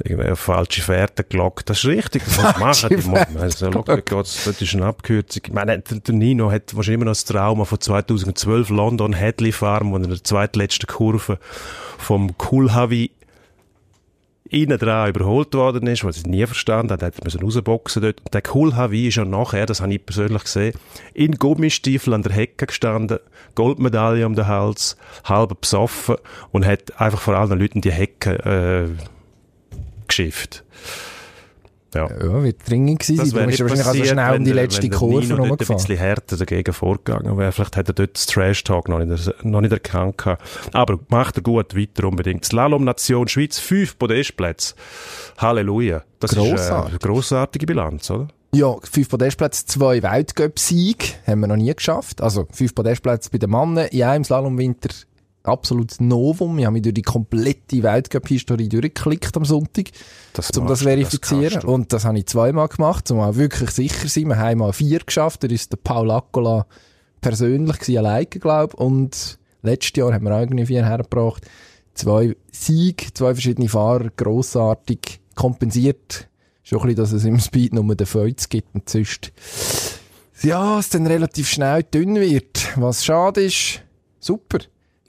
irgendwie 0.02 0.30
auf 0.30 0.40
falsche 0.40 0.82
Fährten 0.82 1.24
gelockt. 1.28 1.70
Das 1.70 1.78
ist 1.78 1.86
richtig, 1.86 2.24
das 2.24 2.36
muss 2.36 2.44
man 2.44 2.60
machen. 2.60 2.88
Die 2.90 3.08
muss, 3.08 3.20
also, 3.40 3.70
das 3.70 4.60
ist 4.60 4.74
eine 4.74 4.86
Abkürzung. 4.86 5.42
Ich 5.46 5.52
meine, 5.52 5.78
der, 5.78 5.98
der 6.00 6.14
Nino 6.14 6.50
hat 6.50 6.74
wahrscheinlich 6.74 6.96
immer 6.96 7.04
noch 7.06 7.12
das 7.12 7.24
Trauma 7.24 7.64
von 7.64 7.80
2012 7.80 8.70
London 8.70 9.18
Hadley 9.18 9.52
Farm, 9.52 9.92
wo 9.92 9.96
er 9.96 10.04
in 10.04 10.10
der 10.10 10.24
zweitletzten 10.24 10.86
Kurve 10.86 11.38
vom 11.98 12.36
Kulhavi 12.36 13.12
innen 14.50 14.78
dran 14.78 15.08
überholt 15.08 15.54
worden 15.54 15.86
ist, 15.86 16.04
was 16.04 16.18
ich 16.18 16.26
nie 16.26 16.44
verstanden 16.46 16.92
habe, 16.92 17.06
hat 17.06 17.24
müssen 17.24 17.42
rausboxen 17.42 18.02
dort. 18.02 18.20
Und 18.20 18.34
der 18.34 18.42
Kulhavi 18.42 19.08
ist 19.08 19.16
ja 19.16 19.24
nachher, 19.24 19.66
das 19.66 19.80
habe 19.80 19.94
ich 19.94 20.04
persönlich 20.04 20.44
gesehen, 20.44 20.74
in 21.14 21.32
Gummistiefeln 21.32 22.14
an 22.14 22.22
der 22.22 22.32
Hecke 22.32 22.66
gestanden, 22.66 23.18
Goldmedaille 23.54 24.26
um 24.26 24.34
den 24.34 24.46
Hals, 24.46 24.96
halb 25.24 25.60
besoffen 25.60 26.16
und 26.52 26.66
hat 26.66 27.00
einfach 27.00 27.20
vor 27.20 27.34
allen 27.34 27.58
Leuten 27.58 27.80
die 27.80 27.92
Hecke 27.92 28.90
äh, 28.96 29.02
geschifft. 30.06 30.64
Ja. 31.94 32.08
Ja, 32.10 32.42
wird 32.42 32.68
dringend 32.68 33.00
gewesen 33.00 33.16
sein. 33.16 33.24
Das 33.24 33.30
Du 33.30 33.36
wäre 33.36 33.46
bist 33.46 33.60
wahrscheinlich 33.60 33.86
also 33.86 33.98
passiert, 33.98 34.08
schnell 34.14 34.26
um 34.28 34.32
wenn 34.34 34.44
die 34.44 34.52
der- 34.52 34.62
letzte 34.62 34.82
wenn 34.82 34.90
der 34.90 34.98
Kurve 34.98 35.20
Nino 35.20 35.28
dort 35.36 35.40
ein 35.44 35.48
rumgefahren. 35.50 35.76
bisschen 35.78 35.96
härter 35.96 36.36
dagegen 36.36 36.72
vorgegangen 36.72 37.38
wäre. 37.38 37.52
Vielleicht 37.52 37.76
hätte 37.76 37.90
er 37.92 37.94
dort 37.94 38.14
das 38.16 38.26
Trash-Talk 38.26 38.88
noch 38.88 38.98
nicht, 38.98 39.44
noch 39.44 39.60
nicht 39.60 39.72
erkannt 39.72 40.18
gehabt. 40.18 40.42
Aber 40.72 40.98
macht 41.08 41.36
er 41.36 41.42
gut 41.42 41.76
weiter 41.76 42.04
unbedingt. 42.08 42.44
Slalom-Nation 42.44 43.28
Schweiz, 43.28 43.58
fünf 43.58 43.98
Podestplätze. 43.98 44.74
Halleluja. 45.38 46.02
Das 46.20 46.32
ist 46.32 46.38
äh, 46.38 46.40
Grossartig. 46.50 46.90
eine 46.90 46.98
grossartige 46.98 47.66
Bilanz, 47.66 48.10
oder? 48.10 48.28
Ja, 48.54 48.76
fünf 48.90 49.08
Podestplätze, 49.08 49.66
zwei 49.66 50.00
Weltcup-Sieg 50.02 51.16
haben 51.26 51.40
wir 51.40 51.48
noch 51.48 51.56
nie 51.56 51.74
geschafft. 51.74 52.20
Also 52.20 52.46
fünf 52.52 52.74
Podestplätze 52.74 53.30
bei 53.30 53.38
den 53.38 53.50
Mannen, 53.50 53.86
in 53.88 54.02
einem 54.04 54.24
Slalomwinter 54.24 54.90
absolutes 55.44 56.00
Novum. 56.00 56.58
Ich 56.58 56.64
habe 56.64 56.72
mich 56.74 56.82
durch 56.82 56.94
die 56.94 57.02
komplette 57.02 57.82
Weltcup-Historie 57.82 58.68
durchgeklickt 58.68 59.36
am 59.36 59.44
Sonntag, 59.44 59.90
Das 60.32 60.50
um 60.52 60.66
das 60.66 60.80
du, 60.80 60.86
verifizieren. 60.86 61.60
du. 61.60 61.68
und 61.68 61.92
das 61.92 62.04
habe 62.04 62.18
ich 62.18 62.26
zweimal 62.26 62.68
gemacht, 62.68 63.10
um 63.10 63.20
auch 63.20 63.36
wirklich 63.36 63.70
sicher 63.70 64.00
zu 64.00 64.08
sein. 64.08 64.28
Wir 64.28 64.38
haben 64.38 64.58
mal 64.58 64.72
vier 64.72 65.00
geschafft. 65.00 65.44
Da 65.44 65.48
ist 65.48 65.70
der 65.70 65.76
Paul 65.76 66.10
Accola 66.10 66.66
persönlich 67.20 67.78
gewesen, 67.78 67.98
alleine, 67.98 68.26
glaube 68.26 68.72
ich. 68.74 68.80
Und 68.80 69.38
letztes 69.62 69.96
Jahr 69.96 70.12
haben 70.12 70.24
wir 70.24 70.34
auch 70.34 70.40
irgendwie 70.40 70.66
vier 70.66 70.84
hergebracht. 70.84 71.46
Zwei 71.94 72.34
Siege, 72.50 73.06
zwei 73.14 73.34
verschiedene 73.34 73.68
Fahrer, 73.68 74.10
grossartig 74.16 75.20
kompensiert. 75.36 76.28
Schon 76.62 76.80
ein 76.80 76.86
bisschen, 76.86 76.96
dass 76.96 77.12
es 77.12 77.24
im 77.24 77.38
Speed 77.38 77.74
nur 77.74 77.94
den 77.94 78.06
Feuz 78.06 78.48
gibt 78.48 78.74
und 78.74 78.88
sonst, 78.88 79.32
ja, 80.42 80.78
es 80.78 80.88
dann 80.88 81.06
relativ 81.06 81.48
schnell 81.48 81.82
dünn 81.82 82.16
wird. 82.16 82.72
Was 82.76 83.04
schade 83.04 83.42
ist, 83.44 83.82
super. 84.18 84.58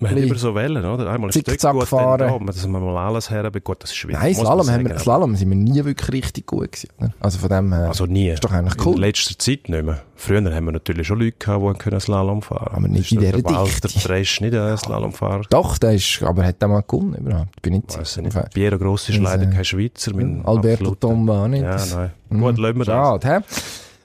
Hat 0.01 0.10
Bisschen 0.10 0.27
immer 0.27 0.36
so 0.36 0.53
Wellen, 0.53 0.84
oder? 0.84 1.10
Einmal 1.10 1.31
Zickzack 1.31 1.58
dort 1.71 1.73
gut, 1.79 1.88
fahren. 1.88 2.19
dann 2.19 2.39
da, 2.45 2.51
dass 2.51 2.67
man 2.67 2.84
mal 2.84 2.97
alles 2.97 3.29
herbekommt, 3.29 3.81
das 3.81 3.91
ist 3.91 3.95
schwierig. 3.95 4.19
Nein, 4.21 4.36
Slalom, 4.36 4.69
haben 4.69 4.89
wir, 4.89 4.99
Slalom 4.99 5.36
sind 5.38 5.49
wir 5.49 5.55
nie 5.55 5.86
wirklich 5.86 6.12
richtig 6.12 6.45
gut 6.47 6.73
gewesen. 6.73 6.89
oder? 6.99 7.13
Also 7.21 7.39
von 7.39 7.47
dem 7.49 7.71
her. 7.73 7.88
Also 7.88 8.05
nie. 8.05 8.29
Ist 8.29 8.43
doch 8.43 8.51
eigentlich 8.51 8.75
In 8.75 8.86
cool. 8.86 8.99
letzter 8.99 9.39
Zeit 9.39 9.69
nicht 9.69 9.86
mehr. 9.86 10.01
Früher 10.17 10.53
haben 10.53 10.65
wir 10.65 10.71
natürlich 10.73 11.08
schon 11.08 11.19
Leute 11.19 11.38
gehabt, 11.39 11.63
die 11.63 11.79
können 11.81 11.99
Slalom 12.01 12.41
fahren 12.41 12.71
Aber 12.75 12.88
nicht 12.89 13.10
in 13.13 13.21
der 13.21 13.31
dieser 13.31 13.45
Walter 13.45 13.88
Dichte. 13.88 14.08
Dresch 14.08 14.41
nicht 14.41 14.53
ein 14.53 14.77
Slalomfahrer. 14.77 15.43
Doch, 15.49 15.77
der 15.77 15.93
ist, 15.93 16.21
aber 16.23 16.43
hat 16.45 16.58
er 16.60 16.67
mal 16.67 16.84
gewonnen 16.86 17.15
überhaupt? 17.15 17.62
Bin 17.62 17.73
Weiss 17.88 17.95
ich 18.01 18.08
sicher. 18.10 18.21
nicht. 18.21 18.53
Piero 18.53 18.77
Grossi 18.77 19.13
ist 19.13 19.21
leider 19.21 19.45
kein 19.47 19.63
Schweizer. 19.63 20.12
Alberto 20.43 20.95
Tomba 20.95 21.43
auch 21.43 21.47
nicht. 21.47 21.63
Ja, 21.63 21.77
nein. 21.95 22.12
Mhm. 22.29 22.41
Gut, 22.41 22.58
lassen 22.58 22.77
wir 22.79 22.86
das. 22.86 22.95
Schade, 22.95 23.27
hä? 23.27 23.39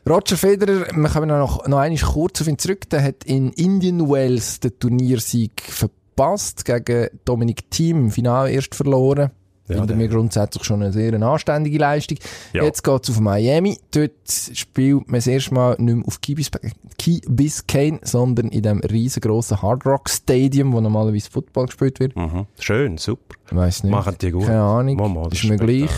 Roger 0.08 0.36
Federer, 0.36 0.86
wir 0.94 1.08
kommen 1.08 1.28
noch, 1.28 1.66
noch 1.66 1.78
einmal 1.78 1.98
kurz 1.98 2.40
auf 2.40 2.48
ihn 2.48 2.58
zurück, 2.58 2.88
der 2.90 3.02
hat 3.02 3.24
in 3.24 3.50
Indian 3.52 4.08
Wells 4.10 4.60
den 4.60 4.78
Turniersieg 4.78 5.60
verpasst, 5.62 6.64
gegen 6.64 7.08
Dominic 7.24 7.70
Thiem 7.70 7.98
im 8.04 8.10
Finale 8.10 8.50
erst 8.50 8.74
verloren. 8.74 9.30
Ja, 9.68 9.76
Finden 9.76 10.00
wir 10.00 10.08
grundsätzlich 10.08 10.64
schon 10.64 10.82
eine 10.82 10.92
sehr 10.92 11.14
anständige 11.22 11.78
Leistung. 11.78 12.18
Ja. 12.52 12.64
Jetzt 12.64 12.82
geht's 12.82 13.08
auf 13.08 13.20
Miami. 13.20 13.78
Dort 13.92 14.10
spielt 14.52 15.06
man 15.06 15.14
das 15.18 15.28
erste 15.28 15.54
Mal 15.54 15.76
nicht 15.78 15.94
mehr 15.94 16.06
auf 16.08 16.20
Key 16.20 16.34
Bis- 16.34 16.50
Key 16.98 17.20
Biscayne, 17.28 18.00
sondern 18.02 18.48
in 18.48 18.62
dem 18.62 18.80
riesengroßen 18.80 19.62
Hard 19.62 19.86
Rock 19.86 20.10
Stadium, 20.10 20.72
wo 20.72 20.80
normalerweise 20.80 21.30
Football 21.30 21.66
gespielt 21.66 22.00
wird. 22.00 22.16
Mhm. 22.16 22.46
Schön, 22.58 22.98
super. 22.98 23.36
Weiss 23.52 23.84
nicht. 23.84 23.92
Machen 23.92 24.16
die 24.20 24.32
gut. 24.32 24.46
Keine 24.46 24.60
Ahnung. 24.62 24.96
Mama, 24.96 25.28
das 25.28 25.38
ist 25.38 25.48
mir 25.48 25.56
gleich. 25.56 25.90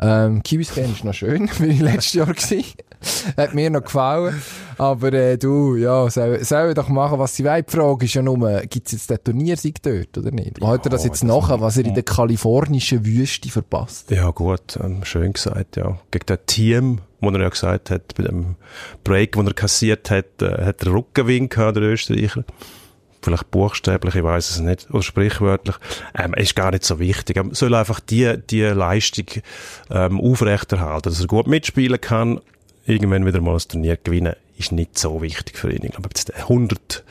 Ähm, 0.00 0.42
Key 0.42 0.56
Biscayne 0.56 0.92
ist 0.92 1.04
noch 1.04 1.14
schön, 1.14 1.48
wie 1.60 1.66
ich 1.68 1.80
letztes 1.80 2.14
Jahr 2.14 2.26
gewesen. 2.26 2.64
Hat 3.36 3.54
mir 3.54 3.70
noch 3.70 3.84
gefallen. 3.84 4.40
Aber 4.78 5.12
äh, 5.12 5.36
du, 5.38 5.76
ja, 5.76 6.08
sollen 6.10 6.42
soll 6.44 6.74
doch 6.74 6.88
machen, 6.88 7.18
was 7.18 7.36
sie 7.36 7.44
wollen. 7.44 7.64
Die 7.68 7.76
Frage 7.76 8.04
ist 8.06 8.14
ja 8.14 8.22
nur, 8.22 8.60
gibt 8.62 8.86
es 8.86 8.92
jetzt 8.92 9.10
den 9.10 9.22
Turniersieg 9.22 9.82
dort 9.82 10.18
oder 10.18 10.30
nicht? 10.30 10.60
Ja, 10.60 10.68
Hat 10.68 10.86
er 10.86 10.90
das 10.90 11.04
jetzt 11.04 11.22
das- 11.22 11.28
nachher, 11.28 11.60
was 11.60 11.76
er 11.76 11.84
in 11.84 11.94
der 11.94 12.02
kalifornischen 12.02 13.04
Wüste 13.04 13.48
verpasst? 13.50 14.10
Ja, 14.10 14.30
gut, 14.30 14.78
ähm, 14.82 15.04
schön 15.04 15.32
gesagt, 15.32 15.76
ja. 15.76 15.98
Gegen 16.10 16.26
das 16.26 16.38
Team, 16.46 16.98
wo 17.20 17.30
er 17.30 17.40
ja 17.40 17.48
gesagt 17.48 17.90
hat, 17.90 18.14
bei 18.16 18.24
dem 18.24 18.56
Break, 19.04 19.32
den 19.32 19.46
er 19.46 19.54
kassiert 19.54 20.10
hat, 20.10 20.42
äh, 20.42 20.64
hat 20.64 20.82
er 20.84 20.92
Rückenwind 20.92 21.50
gehabt, 21.50 21.76
der 21.76 21.84
Österreicher. 21.84 22.44
Vielleicht 23.22 23.50
buchstäblich, 23.50 24.16
ich 24.16 24.22
weiß 24.22 24.50
es 24.50 24.60
nicht, 24.60 24.90
oder 24.90 25.02
sprichwörtlich. 25.02 25.76
Ähm, 26.14 26.34
ist 26.34 26.54
gar 26.54 26.72
nicht 26.72 26.84
so 26.84 26.98
wichtig. 26.98 27.38
Er 27.38 27.44
soll 27.52 27.74
einfach 27.74 28.00
die, 28.00 28.34
die 28.50 28.60
Leistung 28.62 29.24
ähm, 29.90 30.20
aufrechterhalten, 30.20 31.08
dass 31.08 31.20
er 31.22 31.26
gut 31.26 31.46
mitspielen 31.46 31.98
kann. 32.00 32.40
Irgendwann 32.86 33.24
wieder 33.24 33.40
mal 33.40 33.54
das 33.54 33.66
Turnier 33.66 33.96
gewinnen, 33.96 34.34
ist 34.56 34.72
nicht 34.72 34.98
so 34.98 35.20
wichtig 35.22 35.56
für 35.58 35.70
ihn. 35.70 35.84
Ich 35.84 35.92
glaube, 35.92 36.08
jetzt 36.10 36.28
der 36.28 36.36
100 36.42 37.04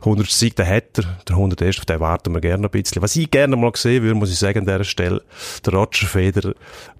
100 0.00 0.30
Sieg, 0.30 0.54
den 0.54 0.66
hat 0.66 0.96
er. 0.98 1.04
Der 1.28 1.36
101. 1.36 1.78
auf 1.80 1.84
den 1.84 1.98
warten 2.00 2.32
wir 2.32 2.40
gerne 2.40 2.64
ein 2.66 2.70
bisschen. 2.70 3.02
Was 3.02 3.16
ich 3.16 3.30
gerne 3.30 3.56
mal 3.56 3.72
sehen 3.74 4.02
würde, 4.04 4.14
muss 4.14 4.30
ich 4.30 4.38
sagen, 4.38 4.60
an 4.60 4.64
dieser 4.64 4.84
Stelle, 4.84 5.22
der 5.66 5.72
Roger 5.74 6.06
Federer 6.06 6.54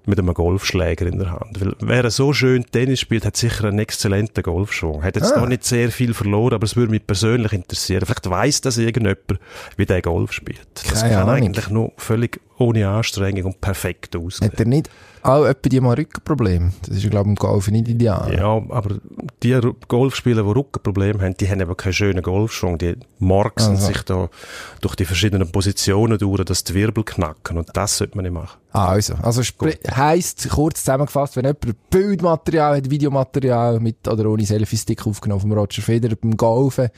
mit 0.05 0.19
einem 0.19 0.33
Golfschläger 0.33 1.07
in 1.07 1.19
der 1.19 1.31
Hand. 1.31 1.61
Weil, 1.61 1.75
wer 1.79 2.11
so 2.11 2.33
schön 2.33 2.65
Tennis 2.65 2.99
spielt, 2.99 3.25
hat 3.25 3.37
sicher 3.37 3.65
einen 3.69 3.79
exzellenten 3.79 4.43
Golfschwung. 4.43 5.01
Hat 5.03 5.15
jetzt 5.15 5.31
Ah. 5.33 5.39
noch 5.39 5.47
nicht 5.47 5.63
sehr 5.63 5.91
viel 5.91 6.13
verloren, 6.13 6.55
aber 6.55 6.65
es 6.65 6.75
würde 6.75 6.91
mich 6.91 7.05
persönlich 7.07 7.53
interessieren. 7.53 8.03
Vielleicht 8.05 8.29
weiss 8.29 8.59
das 8.61 8.77
irgendjemand, 8.77 9.39
wie 9.77 9.85
der 9.85 10.01
Golf 10.01 10.33
spielt. 10.33 10.59
Das 10.73 11.01
Keine 11.01 11.13
kann 11.13 11.21
Ahnung. 11.29 11.35
eigentlich 11.35 11.69
nur 11.69 11.93
völlig 11.95 12.41
ohne 12.57 12.87
Anstrengung 12.89 13.45
und 13.53 13.61
perfekt 13.61 14.15
aussehen. 14.17 14.51
Hat 14.51 14.59
er 14.59 14.65
nicht 14.65 14.89
auch 15.21 15.45
etwa 15.45 15.69
die 15.69 15.79
mal 15.79 15.93
Rückenprobleme? 15.95 16.73
Das 16.85 16.97
ist 16.97 17.09
glaube 17.09 17.27
ich, 17.29 17.31
im 17.31 17.35
Golf 17.35 17.69
nicht 17.69 17.87
ideal. 17.87 18.33
Ja, 18.35 18.61
aber 18.69 18.95
die 19.43 19.53
Golfspieler, 19.87 20.43
die 20.43 20.49
Rückenprobleme 20.49 21.23
haben, 21.23 21.37
die 21.37 21.49
haben 21.49 21.61
eben 21.61 21.75
keinen 21.77 21.93
schönen 21.93 22.21
Golfschwung. 22.21 22.77
Die 22.77 22.95
morksen 23.19 23.71
Also. 23.71 23.87
sich 23.87 24.01
da 24.03 24.29
durch 24.81 24.95
die 24.95 25.05
verschiedenen 25.05 25.51
Positionen 25.51 26.17
durch, 26.17 26.43
dass 26.43 26.63
die 26.63 26.73
Wirbel 26.73 27.03
knacken. 27.03 27.57
Und 27.57 27.69
das 27.73 27.97
sollte 27.97 28.17
man 28.17 28.23
nicht 28.23 28.33
machen. 28.33 28.59
Ah, 28.71 28.89
also, 28.89 29.15
also 29.21 29.41
heisst, 29.41 30.49
kurz 30.49 30.79
zusammengefasst, 30.81 31.35
wenn 31.35 31.45
jemand 31.45 31.89
Bildmaterial 31.89 32.77
hat, 32.77 32.89
Videomaterial 32.89 33.79
mit 33.79 34.07
oder 34.07 34.29
ohne 34.29 34.45
Selfie-Stick 34.45 35.07
aufgenommen 35.07 35.41
vom 35.41 35.51
Roger 35.53 35.81
Federer 35.81 36.15
beim 36.15 36.37
Golfen, 36.37 36.89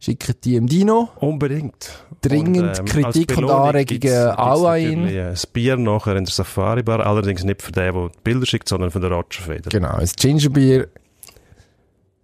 schickt 0.00 0.44
die 0.44 0.54
ihm 0.54 0.66
Dino. 0.66 1.10
Unbedingt. 1.16 1.90
Dringend 2.22 2.62
als 2.62 2.84
Kritik 2.84 3.36
und 3.36 3.50
Anregungen 3.50 4.30
auch 4.30 4.66
an 4.66 4.80
ihn. 4.80 5.04
Ein 5.06 5.36
Bier 5.52 5.76
nachher 5.76 6.16
in 6.16 6.24
der 6.24 6.32
Safari-Bar. 6.32 7.06
Allerdings 7.06 7.44
nicht 7.44 7.62
für 7.62 7.72
den, 7.72 7.94
der 7.94 8.08
die 8.08 8.18
Bilder 8.24 8.46
schickt, 8.46 8.68
sondern 8.68 8.90
für 8.90 9.00
den 9.00 9.12
Roger 9.12 9.42
Federer. 9.42 9.70
Genau, 9.70 9.94
ein 9.94 10.08
Gingerbier. 10.16 10.88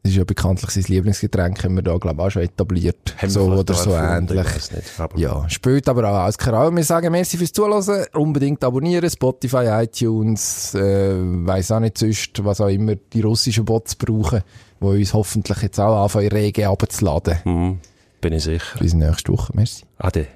Das 0.07 0.13
ist 0.13 0.19
ja 0.19 0.25
bekanntlich 0.25 0.71
sein 0.71 0.85
Lieblingsgetränk, 0.87 1.65
haben 1.65 1.75
wir 1.75 1.83
da, 1.83 1.97
glaube 1.97 2.23
ich, 2.23 2.27
auch 2.27 2.31
schon 2.31 2.43
etabliert. 2.43 3.17
Haben 3.21 3.29
so 3.29 3.47
oder 3.47 3.75
so 3.75 3.91
ähnlich. 3.93 4.47
nicht, 4.71 5.01
aber- 5.01 5.19
Ja, 5.19 5.49
spielt 5.49 5.89
aber 5.89 6.09
auch 6.09 6.19
als 6.27 6.39
Karau. 6.39 6.71
Wir 6.71 6.85
sagen 6.85 7.11
merci 7.11 7.37
fürs 7.37 7.53
Zuhören, 7.53 8.05
unbedingt 8.15 8.63
abonnieren, 8.63 9.11
Spotify, 9.11 9.67
iTunes, 9.83 10.77
äh, 10.77 11.17
weiss 11.45 11.73
auch 11.73 11.81
nicht 11.81 11.99
sonst, 11.99 12.45
was 12.45 12.61
auch 12.61 12.69
immer 12.69 12.95
die 12.95 13.21
russischen 13.21 13.65
Bots 13.65 13.97
brauchen, 13.97 14.43
die 14.81 14.85
uns 14.87 15.13
hoffentlich 15.13 15.61
jetzt 15.63 15.81
auch 15.81 16.05
anfangen, 16.05 16.29
rege 16.29 16.69
abzuladen. 16.69 17.43
Hm, 17.43 17.81
bin 18.21 18.33
ich 18.33 18.45
sicher. 18.45 18.79
Bis 18.79 18.95
nächste 18.95 19.33
Woche, 19.33 19.53
merci. 19.57 19.83
Ade. 19.99 20.29